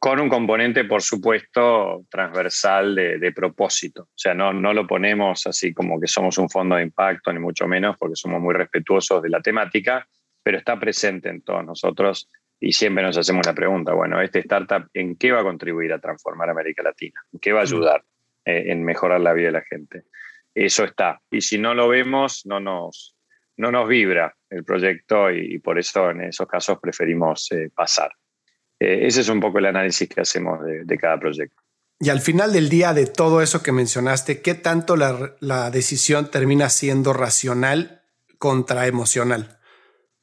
[0.07, 4.03] Con un componente, por supuesto, transversal de, propósito.
[4.03, 7.41] O sea, no, no lo ponemos así como que somos un fondo de impacto, ni
[7.41, 10.07] mucho menos, porque somos muy respetuosos de la temática,
[10.45, 14.89] pero está presente en todos nosotros y siempre nos hacemos la pregunta, bueno, este startup,
[14.95, 17.21] ¿en qué va a contribuir a transformar América Latina?
[17.33, 18.05] ¿En qué va a ayudar
[18.45, 20.05] eh, en mejorar la vida de la gente?
[20.55, 21.21] Eso está.
[21.33, 23.17] Y si no lo vemos, no nos,
[23.57, 28.13] no nos vibra el proyecto y, por eso en esos casos preferimos eh, pasar.
[28.81, 31.63] Eh, ese es un poco el análisis que hacemos de, cada proyecto.
[31.99, 36.31] Y al final del día, de todo eso que mencionaste, ¿qué tanto la, la decisión
[36.31, 38.03] termina siendo racional
[38.39, 39.57] contra emocional?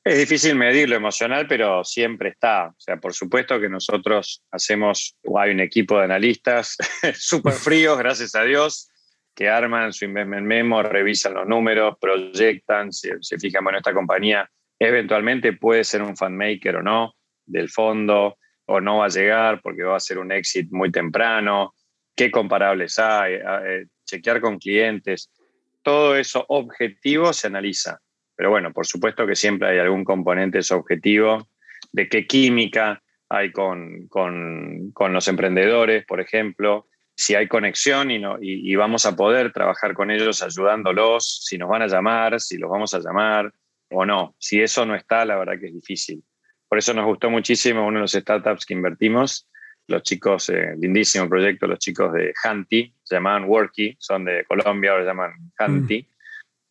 [0.06, 2.68] Es difícil medir lo emocional, pero siempre está.
[2.68, 6.78] O sea, por supuesto que nosotros hacemos, hay un equipo de analistas
[7.16, 8.90] súper fríos, gracias a Dios,
[9.34, 15.54] que arman su investment memo, revisan los números, proyectan, se, fijan, bueno, esta compañía eventualmente
[15.54, 17.14] puede ser un fan maker o no
[17.46, 21.74] del fondo, o no va a llegar porque va a ser un exit muy temprano,
[22.16, 25.32] qué comparables hay, eh, chequear con clientes.
[25.82, 28.00] Todo eso objetivo se analiza
[28.36, 31.48] pero bueno, por supuesto que siempre hay algún componente subjetivo
[31.92, 34.10] de qué química hay con,
[35.00, 40.12] los emprendedores, por ejemplo, si hay conexión y, no, y, vamos a poder trabajar con
[40.12, 43.52] ellos ayudándolos, si nos van a llamar, si los vamos a llamar
[43.92, 44.36] o no.
[44.40, 46.24] Si eso no está, la verdad que es difícil.
[46.74, 49.48] Por eso nos gustó muchísimo uno de los startups que invertimos,
[49.86, 54.90] los chicos, eh, lindísimo proyecto, los chicos de Hanti, se llamaban Worky, son de Colombia,
[54.90, 56.02] ahora se llaman Hanti.
[56.02, 56.06] Mm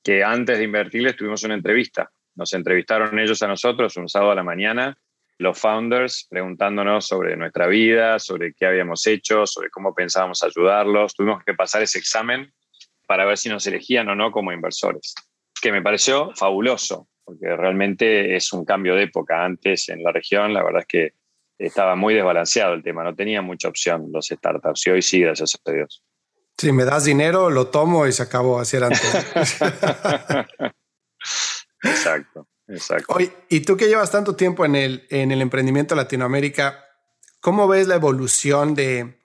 [0.02, 2.10] que antes de invertirles tuvimos una entrevista.
[2.34, 4.98] Nos entrevistaron ellos a nosotros un sábado a la mañana,
[5.38, 11.14] los founders, preguntándonos sobre nuestra vida, sobre qué habíamos hecho, sobre cómo pensábamos ayudarlos.
[11.14, 12.52] Tuvimos que pasar ese examen
[13.06, 15.14] para ver si nos elegían o no como inversores,
[15.62, 19.44] que me pareció fabuloso, porque realmente es un cambio de época.
[19.44, 21.14] Antes en la región, la verdad es que
[21.58, 25.58] estaba muy desbalanceado el tema, no tenía mucha opción los startups y hoy sí, gracias
[25.64, 26.02] a Dios.
[26.58, 29.02] Si me das dinero, lo tomo y se acabó así antes.
[31.82, 33.16] exacto, exacto.
[33.48, 36.84] y tú que llevas tanto tiempo en el, en el emprendimiento Latinoamérica,
[37.40, 39.20] ¿cómo ves la evolución de...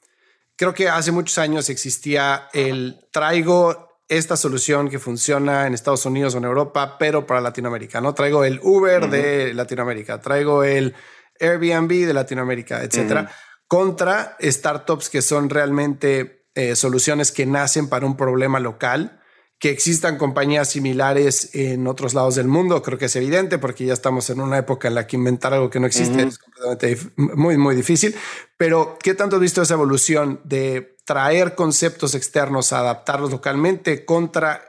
[0.55, 6.35] Creo que hace muchos años existía el traigo esta solución que funciona en Estados Unidos
[6.35, 8.13] o en Europa, pero para Latinoamérica, ¿no?
[8.13, 10.95] Traigo el Uber de Latinoamérica, traigo el
[11.39, 13.29] Airbnb de Latinoamérica, etcétera,
[13.67, 19.21] contra startups que son realmente eh, soluciones que nacen para un problema local.
[19.59, 23.93] Que existan compañías similares en otros lados del mundo, creo que es evidente porque ya
[23.93, 27.57] estamos en una época en la que inventar algo que no existe es completamente muy,
[27.57, 28.13] muy difícil.
[28.55, 34.61] Pero, ¿qué tanto has visto esa evolución de traer conceptos externos, adaptarlos localmente contra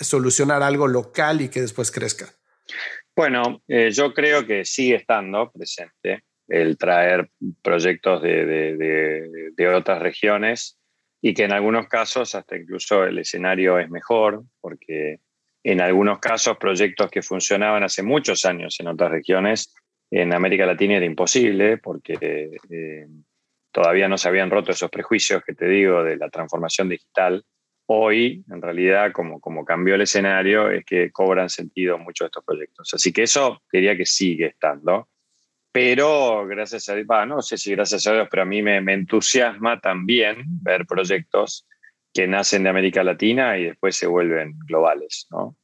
[0.00, 2.26] solucionar algo local y que después crezca?
[3.14, 7.30] Bueno, eh, yo creo que sigue estando presente el traer
[7.62, 10.78] proyectos de, otras regiones
[11.20, 15.20] y que en algunos casos hasta incluso el escenario es mejor porque
[15.62, 19.74] en algunos casos proyectos que funcionaban hace muchos años en otras regiones,
[20.10, 22.14] en América Latina era imposible porque
[22.70, 23.06] eh,
[23.74, 27.44] todavía no se habían roto esos prejuicios que te digo de la transformación digital.
[27.86, 32.44] Hoy, en realidad, como, como cambió el escenario, es que cobran sentido muchos de estos
[32.44, 32.94] proyectos.
[32.94, 35.08] Así que eso quería que sigue estando.
[35.72, 38.92] Pero gracias a Dios, no sé si gracias a Dios, pero a mí me, me
[38.92, 41.66] entusiasma también ver proyectos
[42.12, 45.26] que nacen de América Latina y después se vuelven globales.
[45.32, 45.56] ¿no?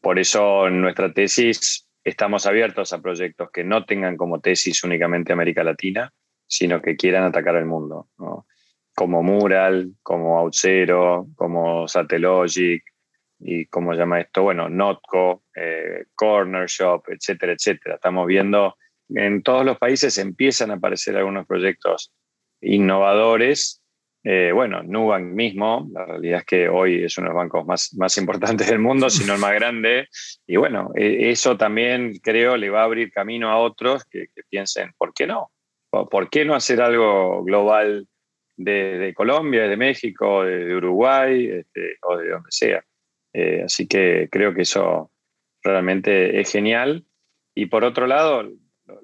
[0.00, 5.34] Por eso en nuestra tesis estamos abiertos a proyectos que no tengan como tesis únicamente
[5.34, 6.10] América Latina,
[6.52, 8.08] sino que quieran atacar el mundo,
[8.94, 12.84] como Mural, como Outzero, como Satellogic,
[13.40, 17.94] y cómo llama esto, bueno, Notco, eh, Corner Shop, etcétera, etcétera.
[17.94, 18.76] Estamos viendo
[19.08, 22.12] en todos los países empiezan a aparecer algunos proyectos
[22.60, 23.82] innovadores
[24.24, 27.92] eh, bueno, Nubank mismo, la realidad es que hoy es uno de los bancos más,
[27.94, 30.08] más importantes del mundo, si no el más grande.
[30.46, 34.92] Y bueno, e, eso también creo le va a abrir camino a otros que, piensen,
[34.96, 35.50] ¿por qué no?
[36.10, 38.08] ¿Por qué no hacer algo global
[38.56, 42.84] de, Colombia, de México, de, Uruguay este, o de donde sea?
[43.34, 45.10] Eh, así que creo que eso
[45.62, 47.04] realmente es genial.
[47.54, 48.50] Y por otro lado,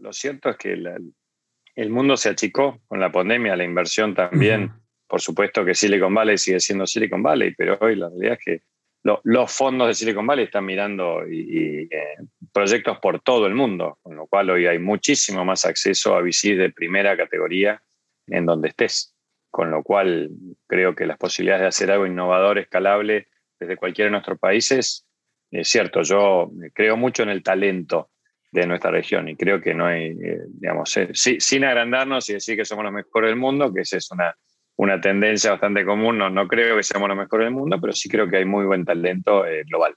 [0.01, 4.72] lo, cierto es que el mundo se achicó con la pandemia, la inversión también
[5.09, 8.62] por supuesto que Silicon Valley sigue siendo Silicon Valley, pero hoy la realidad es que
[9.03, 12.17] los fondos de Silicon Valley están mirando y, eh,
[12.53, 16.57] proyectos por todo el mundo, con lo cual hoy hay muchísimo más acceso a VC
[16.57, 17.83] de primera categoría
[18.27, 19.15] en donde estés.
[19.51, 20.31] Con lo cual
[20.67, 25.07] creo que las posibilidades de hacer algo innovador, escalable desde cualquiera de nuestros países,
[25.51, 28.11] es cierto, yo creo mucho en el talento
[28.53, 32.57] de nuestra región y creo que no hay, eh, digamos, eh, sin agrandarnos y decir
[32.57, 34.35] que somos los mejores del mundo, que esa es una
[34.79, 36.19] una tendencia bastante común.
[36.19, 38.64] No, no creo que seamos los mejores del mundo, pero sí creo que hay muy
[38.64, 39.95] buen talento eh, global.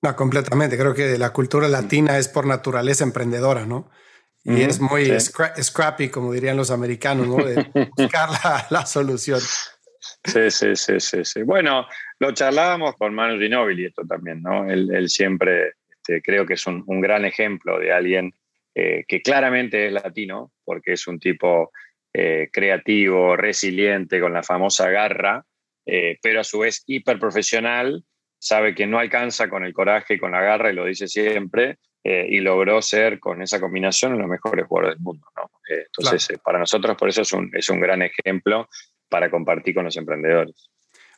[0.00, 0.76] No, completamente.
[0.76, 3.90] Creo que la cultura latina es por naturaleza emprendedora, ¿no?
[4.44, 7.36] Y es muy scrappy, como dirían los americanos, ¿no?
[7.36, 7.54] De
[7.96, 8.30] buscar
[8.70, 9.38] la, solución.
[9.38, 11.42] Sí, sí, sí, sí, sí.
[11.42, 11.86] Bueno,
[12.18, 14.68] lo charlábamos con Manu Ginóbili esto también, ¿no?
[14.68, 18.34] Él, siempre este, creo que es un, gran ejemplo de alguien
[18.74, 21.70] eh, que claramente es latino, porque es un tipo
[22.14, 25.44] eh, creativo, resiliente, con la famosa garra,
[25.86, 28.04] eh, pero a su vez hiperprofesional,
[28.38, 31.78] sabe que no alcanza con el coraje y con la garra, y lo dice siempre,
[32.04, 35.26] eh, y logró ser con esa combinación uno de los mejores jugadores del mundo.
[35.68, 38.68] entonces, para nosotros por eso es un, es un gran ejemplo
[39.08, 40.70] para compartir con los emprendedores.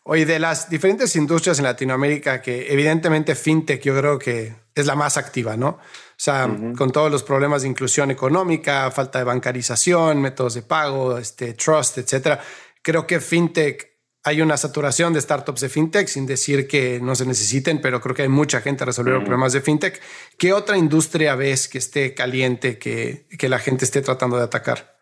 [0.07, 4.95] Oye, de las diferentes industrias en Latinoamérica, que evidentemente FinTech yo creo que es la
[4.95, 5.79] más activa, ¿no?
[6.25, 11.19] O sea, con todos los problemas de inclusión económica, falta de bancarización, métodos de pago,
[11.19, 12.41] este, trust, etcétera.
[12.81, 13.91] Creo que FinTech
[14.23, 18.15] hay una saturación de startups de FinTech, sin decir que no se necesiten, pero creo
[18.15, 20.01] que hay mucha gente resolviendo problemas de FinTech.
[20.39, 24.94] ¿Qué otra industria ves que esté caliente, que, que la gente esté tratando de atacar?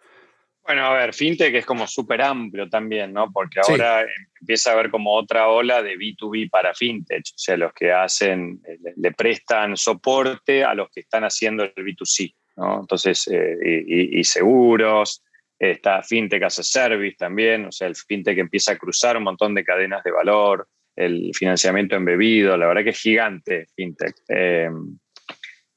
[0.64, 3.32] Bueno, a ver, fintech es como súper amplio también, ¿no?
[3.32, 4.06] Porque ahora
[4.40, 8.60] empieza a haber como otra ola de B2B para fintech, o sea, los que hacen,
[8.66, 12.80] eh, le, prestan soporte a los que están haciendo el B2C, ¿no?
[12.80, 15.24] Entonces, eh, y, seguros,
[15.58, 19.54] está fintech as a service también, o sea, el fintech empieza a cruzar un montón
[19.54, 24.14] de cadenas de valor, el financiamiento embebido, la verdad que es gigante fintech.
[24.28, 24.70] Eh,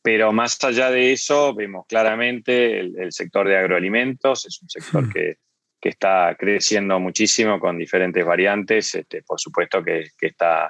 [0.06, 5.12] pero más allá de eso, vemos claramente el, sector de agroalimentos, es un sector hmm.
[5.12, 5.38] que,
[5.82, 8.94] que, está creciendo muchísimo con diferentes variantes.
[8.94, 10.70] Este, por supuesto que, que, está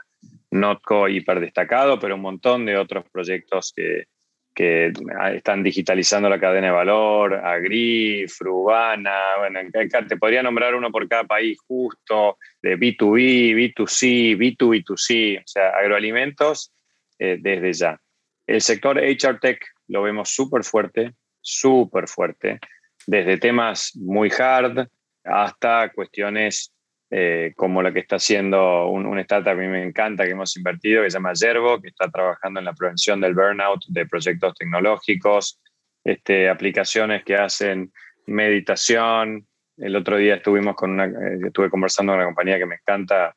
[0.51, 4.05] Notco hiper destacado, pero un montón de otros proyectos que,
[4.53, 4.93] que
[5.33, 9.59] están digitalizando la cadena de valor, Agri, Frubana, bueno,
[10.07, 16.71] te podría nombrar uno por cada país justo, de B2B, B2C, B2B2C, o sea, agroalimentos
[17.19, 17.99] eh, desde ya.
[18.47, 22.59] El sector HR Tech lo vemos súper fuerte, súper fuerte,
[23.07, 24.87] desde temas muy hard
[25.23, 26.75] hasta cuestiones
[27.11, 30.57] eh, como la que está haciendo un, un, startup, a mí me encanta, que hemos
[30.57, 34.55] invertido, que se llama Yerbo, que está trabajando en la prevención del burnout de proyectos
[34.55, 35.61] tecnológicos,
[36.03, 37.93] este, aplicaciones que hacen
[38.25, 39.47] meditación.
[39.77, 43.35] El otro día estuvimos con una, eh, estuve conversando con una compañía que me encanta,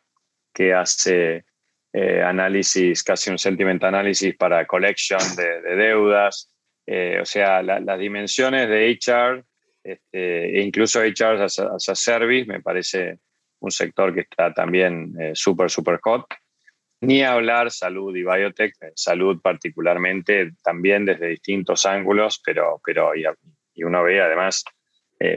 [0.53, 1.45] que hace
[1.91, 6.55] eh, análisis, casi un sentiment análisis para collection de, deudas.
[6.87, 9.45] Eh, o sea, las dimensiones de HR,
[9.83, 13.21] este, e incluso HR as a, service, me parece
[13.61, 16.27] un sector que está también eh, súper, súper hot.
[17.01, 23.25] Ni hablar salud y biotech, salud particularmente, también desde distintos ángulos, pero, pero y,
[23.83, 24.65] uno ve además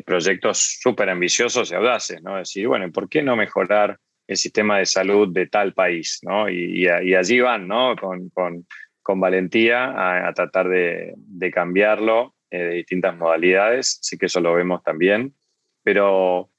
[0.05, 2.37] proyectos súper ambiciosos y audaces, ¿no?
[2.37, 3.97] Es decir, bueno, ¿por qué no mejorar
[4.31, 6.49] el sistema de salud de tal país, ¿no?
[6.49, 7.97] Y, allí van, ¿no?
[7.97, 8.65] Con, con,
[9.03, 14.53] con valentía a, tratar de, de cambiarlo eh, de distintas modalidades, sí que eso lo
[14.53, 15.35] vemos también,
[15.83, 16.49] pero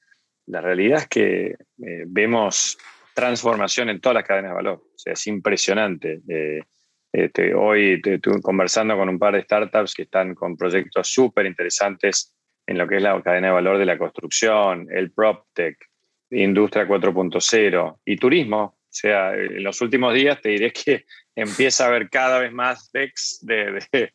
[0.45, 2.77] la realidad es que eh, vemos
[3.15, 6.21] transformación en todas las cadenas de valor, o sea, es impresionante.
[6.29, 6.61] Eh,
[7.11, 12.35] este, hoy estuve conversando con un par de startups que están con proyectos súper interesantes
[12.67, 15.75] en lo que es la cadena de valor de la construcción, el PropTech,
[16.33, 18.63] industria 4.0 y turismo.
[18.63, 21.05] O sea, en los últimos días te diré que
[21.35, 24.11] empieza a haber cada vez más techs de,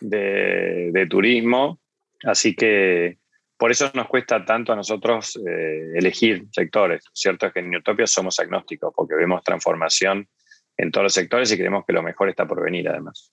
[0.00, 1.80] de, turismo.
[2.24, 3.18] Así que
[3.56, 7.04] por eso nos cuesta tanto a nosotros eh, elegir sectores.
[7.12, 10.28] Cierto es que en Utopia somos agnósticos porque vemos transformación
[10.76, 13.32] en todos los sectores y creemos que lo mejor está por venir además.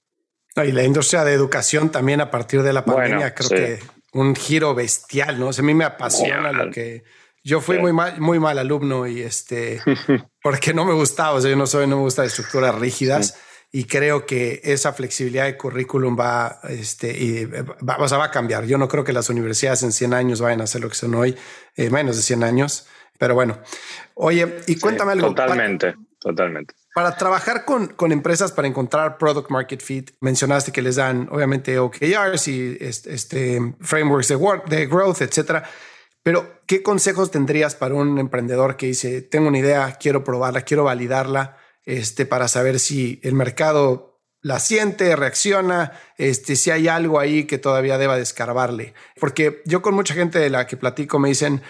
[0.56, 3.80] Y la industria de educación también a partir de la pandemia creo que
[4.14, 5.50] un giro bestial, ¿no?
[5.50, 7.04] a mí me apasiona lo que
[7.44, 9.82] yo fui muy mal, muy mal alumno y este,
[10.44, 13.38] porque no me gustaba, o sea, yo no soy, no me gusta estructuras rígidas
[13.72, 18.32] y creo que esa flexibilidad de currículum va, este, y va, o sea, va a
[18.32, 18.66] cambiar.
[18.66, 21.14] Yo no creo que las universidades en 100 años vayan a hacer lo que son
[21.14, 21.36] hoy,
[21.76, 22.88] eh, menos de 100 años,
[23.20, 23.60] pero bueno.
[24.16, 25.28] Oye, y cuéntame algo.
[25.28, 26.74] Totalmente, totalmente.
[26.96, 31.78] Para trabajar con, con, empresas para encontrar product market fit, mencionaste que les dan obviamente
[31.78, 35.64] OKRs y este, frameworks de, work, de growth, etcétera.
[36.24, 40.84] Pero, ¿qué consejos tendrías para un emprendedor que dice, tengo una idea, quiero probarla, quiero
[40.84, 47.46] validarla, este, para saber si el mercado la siente, reacciona, este, si hay algo ahí
[47.46, 48.94] que todavía deba descarbarle?
[49.20, 51.62] Porque yo con mucha gente de la que platico me dicen,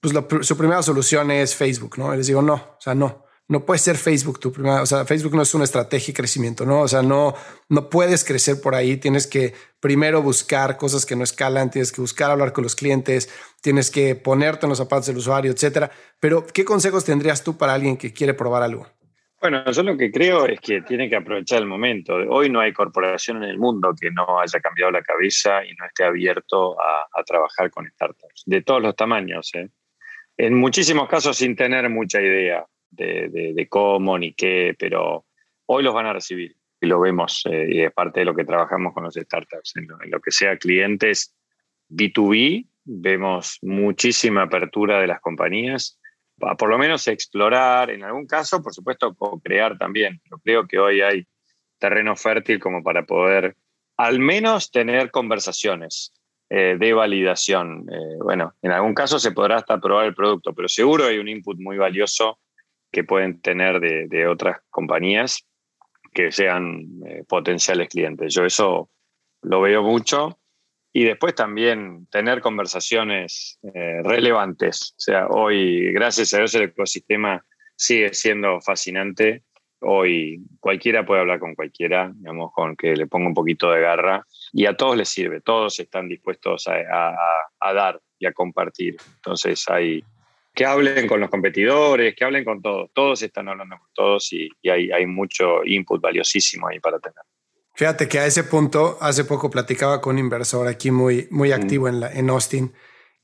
[0.00, 0.14] pues
[0.46, 2.12] su primera solución es Facebook, ¿no?
[2.12, 5.04] Y les digo, no, o sea, no no puede ser Facebook tu primera, o sea,
[5.04, 6.80] Facebook no es una estrategia de crecimiento, ¿no?
[6.80, 7.34] O sea, no,
[7.68, 12.00] no puedes crecer por ahí, tienes que primero buscar cosas que no escalan, tienes que
[12.00, 13.30] buscar hablar con los clientes,
[13.62, 15.90] tienes que ponerte en los zapatos del usuario, etcétera.
[16.18, 18.86] Pero, ¿qué consejos tendrías tú para alguien que quiere probar algo?
[19.40, 22.14] Bueno, yo lo que creo es que tiene que aprovechar el momento.
[22.14, 25.86] Hoy no hay corporación en el mundo que no haya cambiado la cabeza y no
[25.86, 29.54] esté abierto a, trabajar con startups, de todos los tamaños.
[29.54, 29.68] ¿eh?
[30.36, 32.66] En muchísimos casos sin tener mucha idea
[32.96, 35.26] de, cómo ni qué, pero
[35.66, 38.44] hoy los van a recibir y lo vemos eh, y es parte de lo que
[38.44, 39.76] trabajamos con los startups.
[39.76, 41.34] En lo, que sea clientes
[41.88, 45.98] B2B, vemos muchísima apertura de las compañías,
[46.42, 50.20] a por lo menos explorar, en algún caso, por supuesto, crear también.
[50.30, 51.26] Yo creo que hoy hay
[51.78, 53.56] terreno fértil como para poder
[53.96, 56.12] al menos tener conversaciones
[56.48, 57.86] eh, de validación.
[57.90, 61.28] Eh, bueno, en algún caso se podrá hasta probar el producto, pero seguro hay un
[61.28, 62.38] input muy valioso
[62.90, 65.46] que pueden tener de, otras compañías
[66.12, 68.34] que sean eh, potenciales clientes.
[68.34, 68.90] Yo eso
[69.42, 70.38] lo veo mucho.
[70.92, 74.94] Y después también tener conversaciones eh, relevantes.
[74.96, 77.44] O sea, hoy, gracias a Dios, el ecosistema
[77.76, 79.42] sigue siendo fascinante.
[79.80, 84.26] Hoy cualquiera puede hablar con cualquiera, digamos, con que le ponga un poquito de garra.
[84.54, 87.14] Y a todos les sirve, todos están dispuestos a,
[87.60, 88.96] a dar y a compartir.
[89.16, 90.02] Entonces hay,
[90.56, 92.90] que hablen con los competidores, que hablen con todos.
[92.94, 97.18] Todos están hablando con todos y, hay, hay, mucho input valiosísimo ahí para tener.
[97.74, 101.88] Fíjate que a ese punto, hace poco platicaba con un inversor aquí muy, muy activo
[101.88, 102.72] en, la, en Austin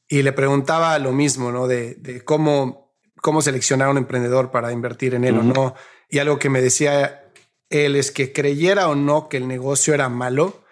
[0.06, 1.66] y le preguntaba lo mismo, ¿no?
[1.66, 5.74] De, de, cómo, cómo seleccionar a un emprendedor para invertir en él o no.
[6.10, 7.32] Y algo que me decía
[7.70, 10.62] él es que creyera o no que el negocio era malo,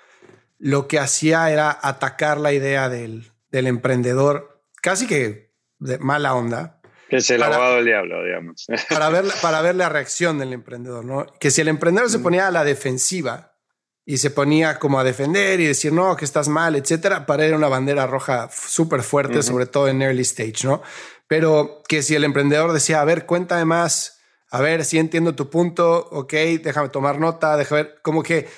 [0.58, 5.49] lo que hacía era atacar la idea del, del emprendedor casi que
[5.81, 6.81] de mala onda.
[7.09, 8.66] Que es el abogado del diablo, digamos.
[8.89, 11.26] Para ver, para ver la reacción del emprendedor, ¿no?
[11.41, 13.57] Que si el emprendedor se ponía a la defensiva
[14.05, 17.55] y se ponía como a defender y decir, no, que estás mal, etcétera, para ir
[17.55, 20.83] una bandera roja súper fuerte, sobre todo en early stage, ¿no?
[21.26, 24.20] Pero que si el emprendedor decía, a ver, cuéntame más,
[24.51, 28.49] a ver, si entiendo tu punto, ok, déjame tomar nota, déjame ver, como que,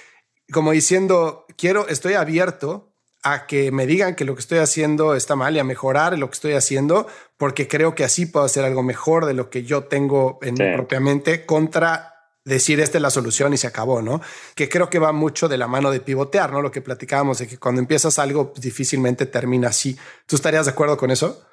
[0.52, 2.91] como diciendo, quiero, estoy abierto
[3.22, 6.28] a que me digan que lo que estoy haciendo está mal y a mejorar lo
[6.28, 7.06] que estoy haciendo,
[7.36, 10.72] porque creo que así puedo hacer algo mejor de lo que yo tengo en mi
[10.74, 12.12] propia mente contra
[12.44, 14.20] decir esta es la solución y se acabó, ¿no?
[14.54, 16.60] Que creo que va mucho de la mano de pivotear, ¿no?
[16.60, 19.96] Lo que platicábamos de que cuando empiezas algo difícilmente termina así.
[20.26, 21.46] ¿Tú estarías de acuerdo con eso?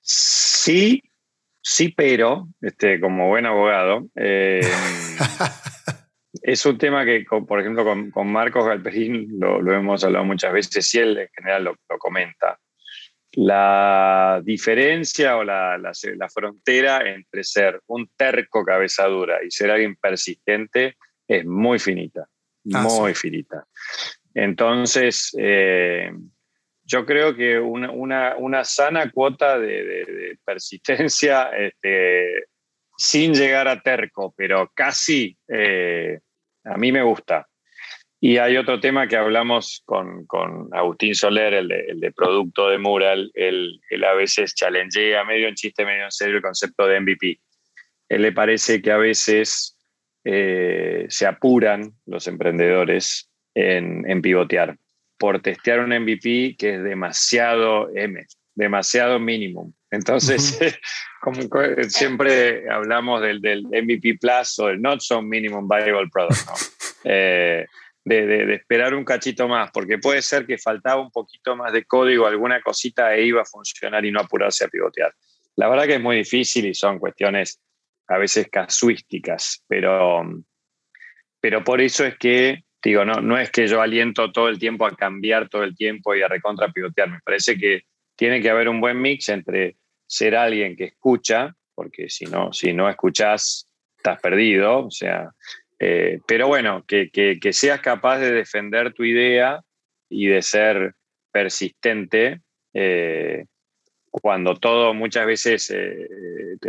[0.00, 1.02] Sí,
[1.60, 4.60] sí, pero este, como buen abogado, eh,
[6.42, 10.98] es un tema que, por ejemplo, con, Marcos Galperín lo, hemos hablado muchas veces y
[10.98, 12.58] él en general lo, comenta.
[13.32, 15.92] La diferencia o la,
[16.32, 22.26] frontera entre ser un terco cabezadura y ser alguien persistente es muy finita,
[22.74, 23.66] ah, muy finita.
[24.34, 26.10] Entonces, eh,
[26.84, 32.46] yo creo que una, sana cuota de, persistencia este,
[32.98, 36.18] sin llegar a terco, pero casi eh,
[36.64, 37.46] a mí me gusta.
[38.20, 43.30] Y hay otro tema que hablamos con, con Agustín Soler, el de, producto de Mural.
[43.34, 47.40] Él, a veces challengea medio en chiste, medio en serio el concepto de MVP.
[48.08, 49.78] Él le parece que a veces
[50.24, 54.76] eh, se apuran los emprendedores en, en, pivotear
[55.16, 58.24] por testear un MVP que es demasiado M,
[58.58, 59.72] demasiado mínimo.
[59.90, 60.58] Entonces,
[61.20, 61.40] como
[61.88, 66.54] siempre hablamos del, del, MVP Plus o el Not So Minimum Viable Product, ¿no?
[67.04, 67.64] Eh,
[68.04, 72.26] de, esperar un cachito más, porque puede ser que faltaba un poquito más de código,
[72.26, 75.14] alguna cosita e iba a funcionar y no apurarse a pivotear.
[75.54, 77.62] La verdad que es muy difícil y son cuestiones
[78.08, 80.22] a veces casuísticas, pero,
[81.40, 84.84] pero por eso es que, digo, no, no es que yo aliento todo el tiempo
[84.84, 87.82] a cambiar todo el tiempo y a recontra pivotear, me parece que
[88.18, 92.72] tiene que haber un buen mix entre ser alguien que escucha, porque si no, si
[92.72, 95.30] no escuchás, estás perdido, o sea,
[95.78, 99.60] eh, pero bueno, que, seas capaz de defender tu idea
[100.10, 100.94] y de ser
[101.30, 102.40] persistente
[102.74, 103.44] eh,
[104.10, 106.08] cuando todo muchas veces eh,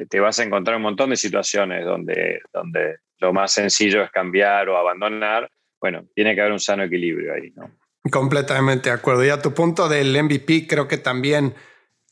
[0.08, 4.70] te, vas a encontrar un montón de situaciones donde, donde lo más sencillo es cambiar
[4.70, 5.50] o abandonar.
[5.82, 7.79] Bueno, tiene que haber un sano equilibrio ahí, ¿no?
[8.12, 9.26] Completamente de acuerdo.
[9.26, 11.54] Y a tu punto del MVP, creo que también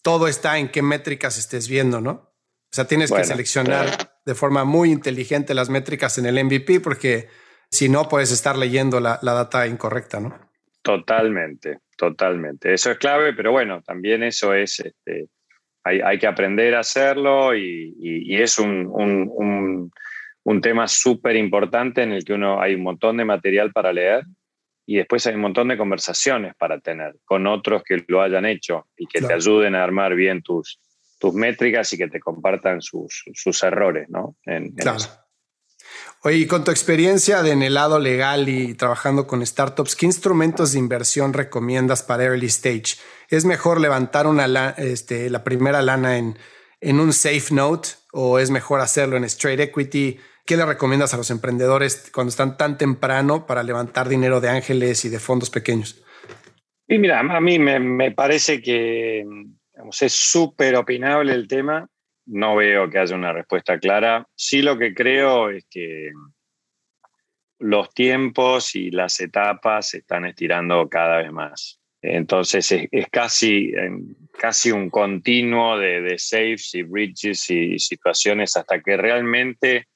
[0.04, 2.12] todo está en qué métricas estés viendo, ¿no?
[2.12, 7.30] O sea, tienes que seleccionar de forma muy inteligente las métricas en el MVP porque
[7.72, 10.38] si no puedes estar leyendo la, data incorrecta, ¿no?
[10.82, 12.74] Totalmente, totalmente.
[12.74, 15.28] Eso es clave, pero bueno, también eso es, este,
[15.84, 19.92] hay, que aprender a hacerlo y, es un,
[20.44, 24.26] un tema súper importante en el que uno hay un montón de material para leer
[24.90, 28.88] y después hay un montón de conversaciones para tener con otros que lo hayan hecho
[28.98, 30.80] y que te ayuden a armar bien tus,
[31.20, 34.38] tus métricas y que te compartan sus, sus errores, ¿no?
[34.78, 35.00] claro.
[36.24, 40.06] Oye, y con tu experiencia de en el lado legal y trabajando con startups, ¿qué
[40.06, 42.98] instrumentos de inversión recomiendas para early stage?
[43.30, 46.38] ¿Es mejor levantar una este, la primera lana en,
[46.80, 50.18] en un safe note o es mejor hacerlo en straight equity?
[50.48, 55.04] ¿Qué le recomiendas a los emprendedores cuando están tan temprano para levantar dinero de ángeles
[55.04, 56.02] y de fondos pequeños?
[56.88, 59.26] Y mira, a mí me, me parece que
[60.00, 61.90] es súper opinable el tema.
[62.28, 64.26] No veo que haya una respuesta clara.
[64.38, 66.12] Sí lo que creo es que
[67.60, 71.82] los tiempos y las etapas se están estirando cada vez más.
[72.02, 73.74] Entonces es, casi,
[74.40, 79.88] casi un continuo de, de saves y bridges y situaciones hasta que realmente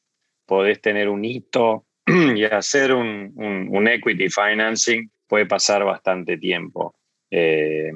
[0.51, 1.85] podés tener un hito
[2.35, 6.93] y hacer un, un, equity financing puede pasar bastante tiempo.
[7.31, 7.93] Eh,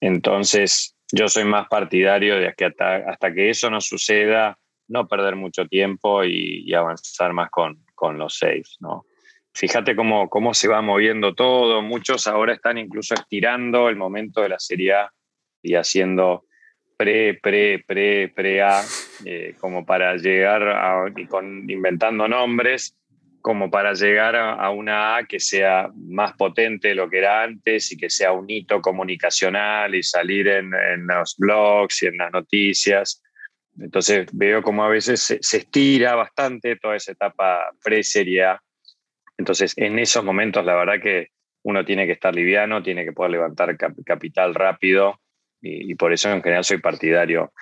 [0.00, 5.66] entonces, yo soy más partidario de que hasta, que eso no suceda, no perder mucho
[5.66, 9.04] tiempo y, avanzar más con, con los saves, ¿no?
[9.52, 11.82] Fíjate cómo, cómo se va moviendo todo.
[11.82, 15.12] Muchos ahora están incluso estirando el momento de la Serie A
[15.60, 16.44] y haciendo
[17.00, 18.82] pre, pre, pre, pre A,
[19.24, 22.94] eh, como para llegar a, y con, inventando nombres
[23.40, 27.90] como para llegar a, una A que sea más potente de lo que era antes
[27.90, 30.72] y que sea un hito comunicacional y salir en,
[31.06, 33.22] los blogs y en las noticias.
[33.78, 38.62] Entonces veo como a veces se, estira bastante toda esa etapa pre-serie A.
[39.38, 41.28] Entonces en esos momentos la verdad que
[41.62, 43.74] uno tiene que estar liviano, tiene que poder levantar
[44.04, 45.18] capital rápido
[45.60, 47.52] y, y por eso en general soy partidario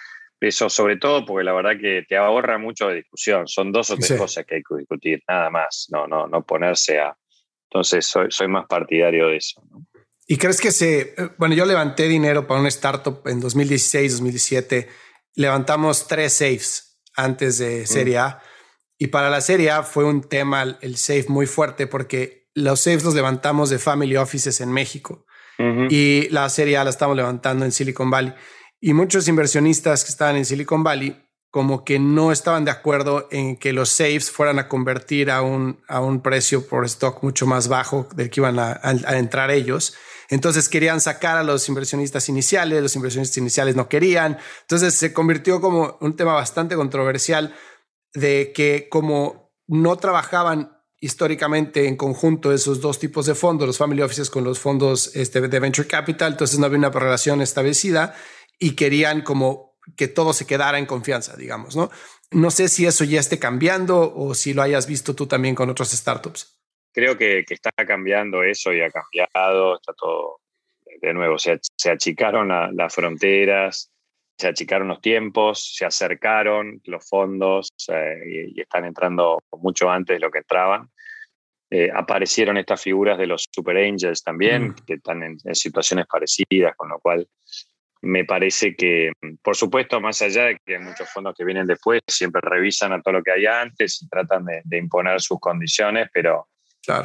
[0.41, 3.49] eso sobre todo porque la verdad que te ahorra mucho de discusión.
[3.49, 5.87] Son dos o tres cosas que hay que discutir, nada más.
[5.91, 7.17] No, no, no ponerse a.
[7.71, 9.61] Entonces soy, soy más partidario de eso.
[10.27, 11.01] ¿Y crees que se...
[11.01, 14.89] Eh, bueno, yo levanté dinero para una startup en 2016, 2017.
[15.35, 17.87] Levantamos tres safes antes de mm.
[17.87, 18.43] Serie A.
[18.97, 23.05] Y para la Serie A fue un tema, el safe muy fuerte, porque los safes
[23.05, 25.27] los levantamos de family offices en México.
[25.91, 28.33] Y la Serie A la estamos levantando en Silicon Valley.
[28.81, 31.17] Y muchos inversionistas que estaban en Silicon Valley
[31.51, 35.81] como que no estaban de acuerdo en que los safes fueran a convertir a un,
[35.89, 38.79] a un precio por stock mucho más bajo del que iban a,
[39.17, 39.95] entrar ellos.
[40.29, 44.37] Entonces querían sacar a los inversionistas iniciales, los inversionistas iniciales no querían.
[44.61, 47.55] Entonces se convirtió como un tema bastante controversial
[48.13, 54.03] de que como no trabajaban históricamente en conjunto esos dos tipos de fondos, los family
[54.03, 58.15] offices con los fondos este, de venture capital, entonces no había una relación establecida
[58.59, 61.91] y querían como que todo se quedara en confianza, digamos, ¿no?
[62.31, 65.71] No sé si eso ya esté cambiando o si lo hayas visto tú también con
[65.71, 66.61] otras startups.
[66.93, 70.41] Creo que, está cambiando eso y ha cambiado, está todo
[71.01, 73.93] de nuevo, se achicaron las fronteras,
[74.39, 80.21] se achicaron los tiempos, se acercaron los fondos eh, y, están entrando mucho antes de
[80.21, 80.89] lo que entraban.
[81.71, 84.75] Eh, aparecieron estas figuras de los super angels también, mm.
[84.87, 87.27] que están en, situaciones parecidas, con lo cual
[88.01, 89.11] me parece que,
[89.43, 93.03] por supuesto, más allá de que hay muchos fondos que vienen después, siempre revisan a
[93.03, 96.47] todo lo que hay antes y tratan de, imponer sus condiciones, pero,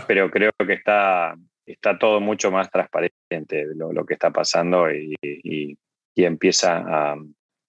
[0.06, 5.16] pero creo que está, está todo mucho más transparente lo, lo que está pasando y,
[5.24, 5.76] y,
[6.16, 7.16] empieza a,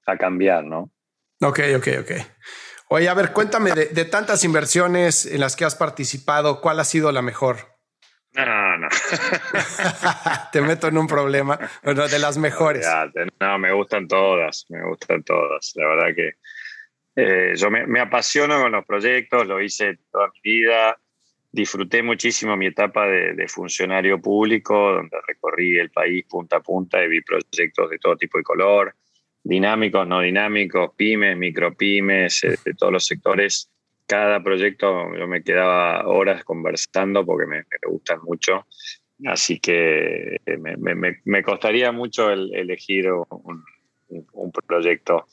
[0.06, 0.90] a, cambiar, ¿no?
[1.40, 2.10] Ok, ok, ok.
[2.88, 7.10] Oye, a ver, cuéntame de, tantas inversiones en las que has participado, ¿cuál ha sido
[7.12, 7.56] la mejor?
[8.32, 8.88] No, no.
[10.52, 11.58] Te meto en un problema.
[11.82, 12.86] Bueno, de las mejores.
[13.40, 15.72] No, me gustan todas, me gustan todas.
[15.76, 16.32] La verdad que
[17.16, 20.98] eh, yo me, apasiono con los proyectos, lo hice toda mi vida.
[21.54, 27.04] Disfruté muchísimo mi etapa de, de, funcionario público, donde recorrí el país punta a punta
[27.04, 28.94] y vi proyectos de todo tipo y color
[29.44, 33.70] dinámicos, no dinámicos, pymes, micropymes, eh, de todos los sectores.
[34.06, 38.66] Cada proyecto yo me quedaba horas conversando porque me, gustan mucho.
[39.26, 40.58] Así que eh,
[41.24, 43.62] me, costaría mucho elegir un,
[44.66, 45.26] proyecto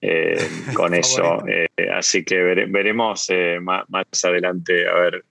[0.00, 0.36] eh,
[0.74, 1.44] con eso.
[1.92, 3.28] así que veremos
[3.60, 5.24] más, adelante a ver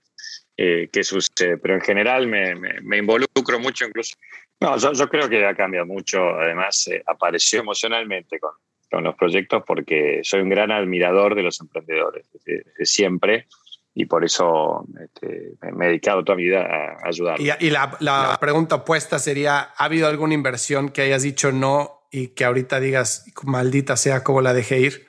[0.56, 1.58] qué sucede.
[1.58, 4.16] Pero en general me, involucro mucho incluso
[4.60, 6.30] no, yo, creo que ha cambiado mucho.
[6.30, 8.52] Además, eh, apareció emocionalmente con,
[8.90, 13.48] con, los proyectos porque soy un gran admirador de los emprendedores, de, siempre.
[13.94, 17.40] Y por eso este, me he dedicado toda mi vida a ayudar.
[17.40, 22.08] Y, y la, la pregunta opuesta sería, ¿ha habido alguna inversión que hayas dicho no
[22.12, 25.08] y que ahorita digas, maldita sea, cómo la dejé ir?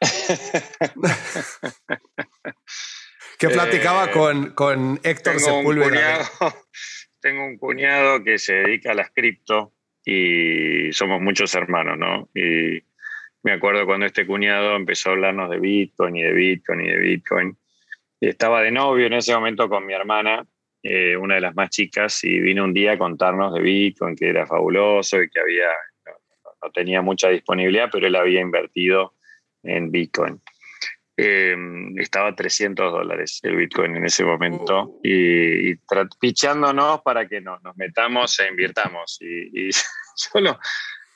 [3.48, 6.20] que platicaba eh, con, con Héctor Sepúlveda
[7.24, 9.72] tengo un cuñado que se dedica a las cripto
[10.04, 12.28] y somos muchos hermanos, ¿no?
[12.34, 12.82] Y
[13.42, 16.98] me acuerdo cuando este cuñado empezó a hablarnos de Bitcoin y de Bitcoin y de
[16.98, 17.56] Bitcoin.
[18.20, 20.46] estaba de novio en ese momento con mi hermana,
[20.82, 24.28] eh, una de las más chicas, y vino un día a contarnos de Bitcoin, que
[24.28, 25.70] era fabuloso y que había,
[26.62, 29.14] no tenía mucha disponibilidad, pero él había invertido
[29.62, 30.42] en Bitcoin.
[31.16, 31.56] Eh,
[31.98, 35.00] estaba a 300 dólares el Bitcoin en ese momento oh.
[35.04, 35.76] y,
[36.18, 39.18] pichándonos para que nos metamos e invirtamos.
[39.20, 39.70] Y,
[40.34, 40.58] yo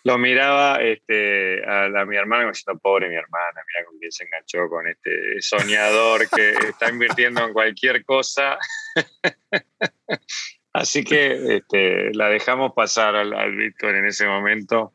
[0.04, 4.24] lo, miraba este, a, mi hermana me diciendo, pobre mi hermana, mira con quién se
[4.24, 8.56] enganchó con este soñador que está invirtiendo en cualquier cosa.
[10.72, 14.94] Así que este, la dejamos pasar al, Bitcoin en ese momento.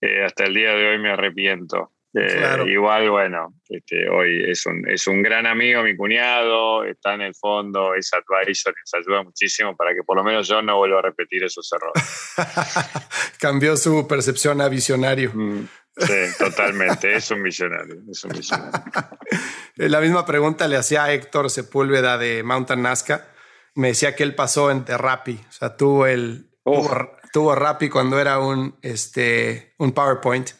[0.00, 1.92] Eh, hasta el día de hoy me arrepiento.
[2.12, 7.20] Eh, igual, bueno, este, hoy es un, es un gran amigo, mi cuñado, está en
[7.20, 10.98] el fondo, es advisor, nos ayuda muchísimo para que por lo menos yo no vuelva
[10.98, 12.34] a repetir esos errores.
[13.38, 15.30] Cambió su percepción a visionario.
[15.32, 18.82] Mm, sí, totalmente, es un visionario, es un visionario.
[19.76, 23.28] La misma pregunta le hacía a Héctor Sepúlveda de Mountain Nazca.
[23.76, 26.48] Me decía que él pasó en Rappi, o sea, tuvo el...
[26.64, 30.50] Tuvo, tuvo Rappi cuando era un, este, un PowerPoint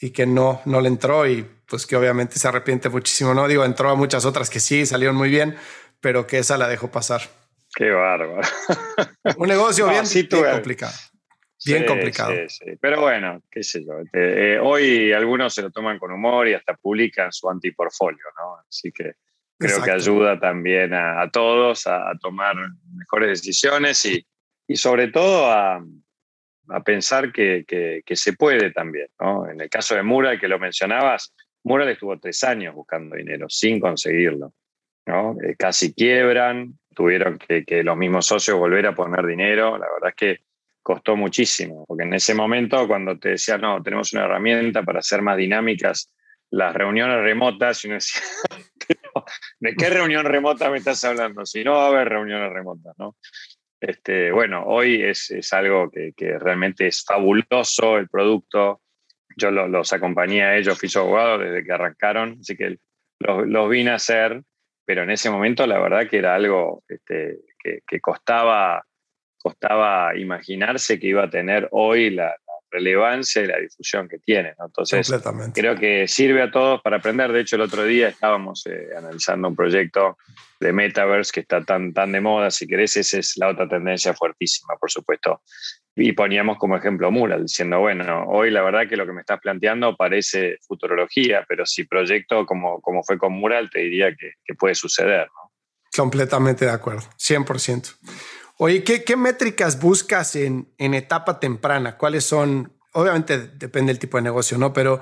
[0.00, 3.48] y que no, no le entró y pues que obviamente se arrepiente muchísimo, ¿no?
[3.48, 5.56] Digo, entró a muchas otras que sí, salieron muy bien,
[6.00, 7.22] pero que esa la dejó pasar.
[7.74, 8.40] Qué bárbaro.
[9.36, 10.04] Un negocio bien,
[10.52, 10.92] complicado.
[11.64, 12.32] Bien complicado.
[12.48, 13.94] Sí, Pero bueno, qué sé yo.
[14.12, 18.58] Eh, hoy algunos se lo toman con humor y hasta publican su antiportfolio, ¿no?
[18.68, 19.14] Así que
[19.58, 22.56] creo que ayuda también a, todos a, tomar
[22.94, 24.24] mejores decisiones y,
[24.68, 25.84] y sobre todo a,
[26.68, 29.08] a pensar que, que, se puede también.
[29.20, 29.48] ¿no?
[29.48, 33.80] En el caso de Mural, que lo mencionabas, Mural estuvo tres años buscando dinero sin
[33.80, 34.52] conseguirlo.
[35.06, 35.36] ¿no?
[35.42, 39.78] Eh, casi quiebran, tuvieron que, que, los mismos socios volver a poner dinero.
[39.78, 40.38] La verdad es que
[40.82, 45.20] costó muchísimo, porque en ese momento cuando te decían, no, tenemos una herramienta para hacer
[45.20, 46.12] más dinámicas
[46.50, 48.22] las reuniones remotas, y uno decía,
[49.60, 51.44] ¿de qué reunión remota me estás hablando?
[51.44, 53.16] Si no va a haber reuniones remotas, ¿no?
[53.80, 58.80] Este, bueno, hoy es, algo que, realmente es fabuloso el producto.
[59.36, 62.78] Yo los acompañé a ellos, fui su abogado desde que arrancaron, así que
[63.18, 64.42] los, vine a hacer,
[64.86, 67.40] pero en ese momento la verdad que era algo este,
[67.86, 68.82] que, costaba,
[69.36, 72.34] costaba imaginarse que iba a tener hoy la,
[72.76, 74.54] relevancia y la difusión que tiene.
[74.58, 75.10] Entonces,
[75.54, 77.32] creo que sirve a todos para aprender.
[77.32, 80.18] De hecho, el otro día estábamos eh, analizando un proyecto
[80.60, 82.50] de Metaverse que está tan, tan de moda.
[82.50, 85.42] Si querés, esa es la otra tendencia fuertísima, por supuesto.
[85.94, 89.40] Y poníamos como ejemplo Mural, diciendo, bueno, hoy la verdad que lo que me estás
[89.40, 94.54] planteando parece futurología, pero si proyecto como, como fue con Mural, te diría que, que
[94.54, 95.26] puede suceder.
[95.28, 95.50] ¿no?
[95.96, 97.96] Completamente de acuerdo, 100%.
[98.58, 101.98] Oye, ¿qué, métricas buscas en, etapa temprana?
[101.98, 102.72] ¿Cuáles son?
[102.92, 104.72] obviamente depende del tipo de negocio, ¿no?
[104.72, 105.00] Pero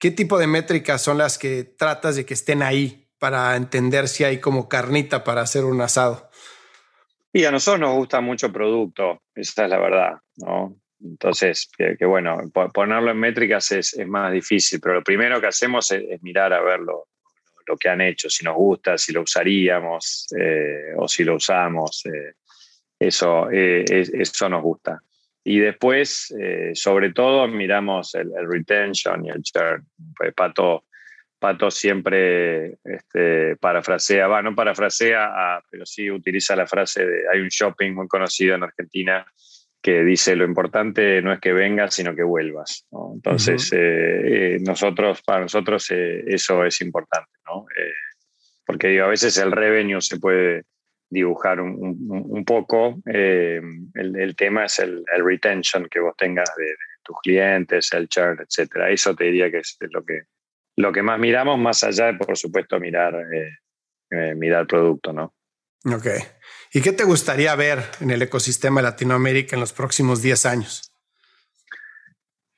[0.00, 4.24] ¿qué tipo de métricas son las que tratas de que estén ahí para entender si
[4.24, 6.28] hay como carnita para hacer un asado?
[7.32, 10.76] Y a nosotros nos gusta mucho producto, esa es la verdad, ¿no?
[11.00, 12.38] Entonces, que, bueno,
[12.72, 16.80] ponerlo en métricas es, más difícil, pero lo primero que hacemos es, mirar a ver
[16.80, 17.06] lo,
[17.78, 22.04] que han hecho, si nos gusta, si lo usaríamos eh, o si lo usamos.
[22.06, 22.32] Eh,
[22.98, 25.00] eso, eh, eso nos gusta.
[25.44, 26.34] Y después,
[26.74, 29.86] sobre todo, miramos el, retention y el churn.
[30.16, 30.86] Pues Pato,
[31.38, 37.48] Pato siempre este, parafrasea, va, no parafrasea, pero sí utiliza la frase de, hay un
[37.48, 39.24] shopping muy conocido en Argentina
[39.86, 42.88] que dice lo importante no es que vengas, sino que vuelvas.
[43.14, 43.76] Entonces, eh,
[44.56, 47.66] eh, nosotros, para nosotros eh, eso es importante, ¿no?
[48.66, 50.64] porque digo, a veces el revenue se puede
[51.08, 53.00] dibujar un, poco.
[53.04, 58.72] El, tema es el, retention que vos tengas de, tus clientes, el churn, etc.
[58.88, 60.22] Eso te diría que es lo que,
[60.76, 63.14] lo que más miramos, más allá de, por supuesto, mirar,
[64.10, 65.34] mirar producto, ¿no?
[65.84, 66.06] Ok.
[66.72, 70.92] ¿Y qué te gustaría ver en el ecosistema de Latinoamérica en los próximos 10 años?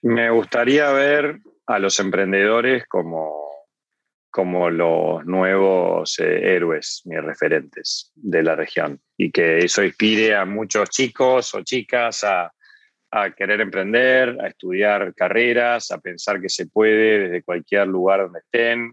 [0.00, 3.47] Me gustaría ver a los emprendedores como,
[4.30, 10.44] como los nuevos eh, héroes, mis referentes de la región, y que eso inspire a
[10.44, 12.52] muchos chicos o chicas a,
[13.36, 18.92] querer emprender, a estudiar carreras, a pensar que se puede desde cualquier lugar donde estén,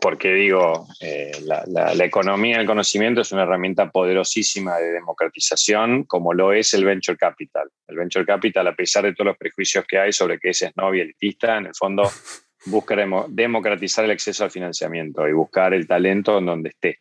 [0.00, 6.52] porque digo, eh, la, economía del conocimiento es una herramienta poderosísima de democratización, como lo
[6.52, 7.68] es el venture capital.
[7.86, 10.72] El venture capital, a pesar de todos los prejuicios que hay sobre que ese es
[10.76, 12.02] no y elitista, en el fondo
[12.66, 12.96] busca
[13.28, 17.00] democratizar el acceso al financiamiento y buscar el talento en donde esté.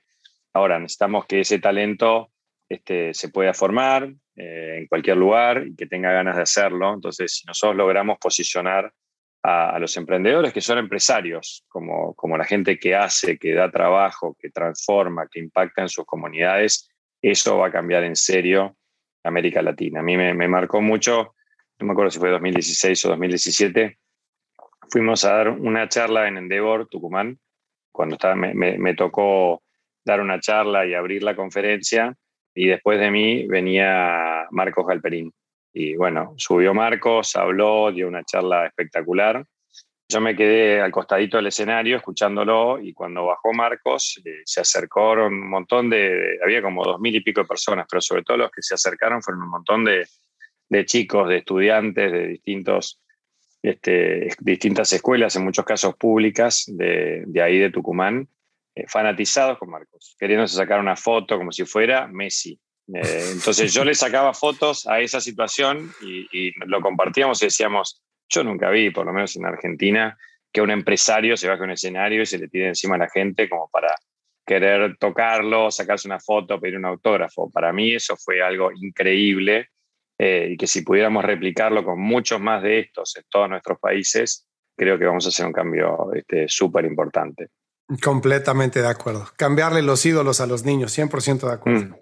[0.53, 2.31] Ahora, necesitamos que ese talento
[2.67, 6.93] este, se pueda formar eh, en cualquier lugar y que tenga ganas de hacerlo.
[6.93, 8.91] Entonces, si nosotros logramos posicionar
[9.43, 14.35] a, los emprendedores que son empresarios, como, como la gente que hace, que da trabajo,
[14.39, 16.89] que transforma, que impacta en sus comunidades,
[17.21, 18.75] eso va a cambiar en serio
[19.23, 19.99] América Latina.
[19.99, 21.35] A mí me, marcó mucho,
[21.79, 23.99] no me acuerdo si fue 2016 o 2017,
[24.91, 27.39] fuimos a dar una charla en Endeavor, Tucumán,
[27.91, 29.63] cuando estaba, me, tocó
[30.03, 32.15] dar una charla y abrir la conferencia,
[32.53, 35.33] y después de mí venía Marcos Galperín,
[35.73, 39.45] y bueno, subió Marcos, habló, dio una charla espectacular.
[40.09, 45.33] Yo me quedé al costadito del escenario escuchándolo y cuando bajó Marcos eh, se acercaron
[45.33, 48.51] un montón de, había como dos mil y pico de personas, pero sobre todo los
[48.51, 50.05] que se acercaron fueron un montón de,
[50.67, 53.01] de chicos, de estudiantes de distintos,
[53.63, 58.27] este, distintas escuelas, en muchos casos públicas, de, de ahí de Tucumán,
[58.73, 62.59] eh, fanatizados con Marcos, queriéndose sacar una foto como si fuera Messi.
[62.93, 68.43] Eh, entonces yo le sacaba fotos a esa situación y, lo compartíamos y decíamos, yo
[68.43, 70.17] nunca vi, por lo menos en Argentina,
[70.51, 73.09] que un empresario se baje a un escenario y se le tire encima a la
[73.09, 73.93] gente como para
[74.45, 77.49] querer tocarlo, sacarse una foto, pedir un autógrafo.
[77.51, 79.69] Para mí eso fue algo increíble
[80.23, 84.47] eh, y que si pudiéramos replicarlo con muchos más de estos en todos nuestros países,
[84.77, 86.11] creo que vamos a hacer un cambio
[86.45, 87.47] súper este, importante.
[88.03, 89.25] Completamente de acuerdo.
[89.35, 91.85] Cambiarle los ídolos a los niños, 100% de acuerdo.
[91.85, 91.95] Mm.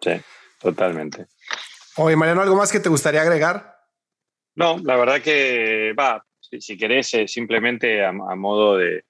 [0.00, 0.12] Sí,
[0.60, 1.26] totalmente.
[1.96, 3.76] Oye, Mariano, ¿algo más que te gustaría agregar?
[4.54, 9.02] No, la verdad que va, si, querés, eh, simplemente a, modo de,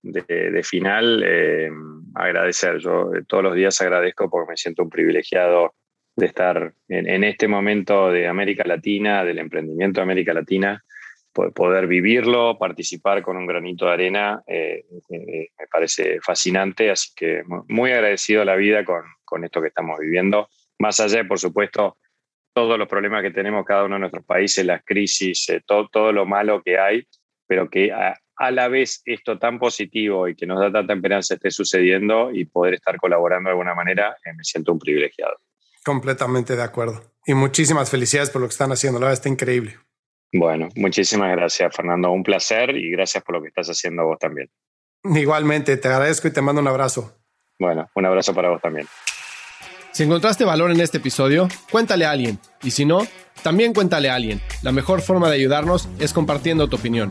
[0.00, 1.70] de, final, eh,
[2.14, 2.78] agradecer.
[2.78, 5.74] Yo todos los días agradezco porque me siento un privilegiado
[6.16, 10.82] de estar en, este momento de América Latina, del emprendimiento de América Latina,
[11.32, 18.42] poder vivirlo, participar con un granito de arena, me parece fascinante, así que muy agradecido
[18.42, 20.48] a la vida con, esto que estamos viviendo,
[20.78, 21.96] más allá por supuesto,
[22.52, 26.26] todos los problemas que tenemos cada uno de nuestros países, las crisis, eh, todo, lo
[26.26, 27.06] malo que hay,
[27.46, 28.18] pero que a,
[28.50, 32.74] la vez esto tan positivo y que nos da tanta esperanza esté sucediendo y poder
[32.74, 35.36] estar colaborando de alguna manera, eh, me siento un privilegiado.
[35.84, 37.02] Completamente de acuerdo.
[37.26, 38.98] Y muchísimas felicidades por lo que están haciendo.
[38.98, 39.78] La verdad está increíble.
[40.32, 42.10] Bueno, muchísimas gracias, Fernando.
[42.10, 44.50] Un placer y gracias por lo que estás haciendo vos también.
[45.04, 47.18] Igualmente, te agradezco y te mando un abrazo.
[47.58, 48.86] Bueno, un abrazo para vos también.
[49.92, 52.38] Si encontraste valor en este episodio, cuéntale a alguien.
[52.62, 53.06] Y si no,
[53.42, 54.40] también cuéntale a alguien.
[54.62, 57.10] La mejor forma de ayudarnos es compartiendo tu opinión.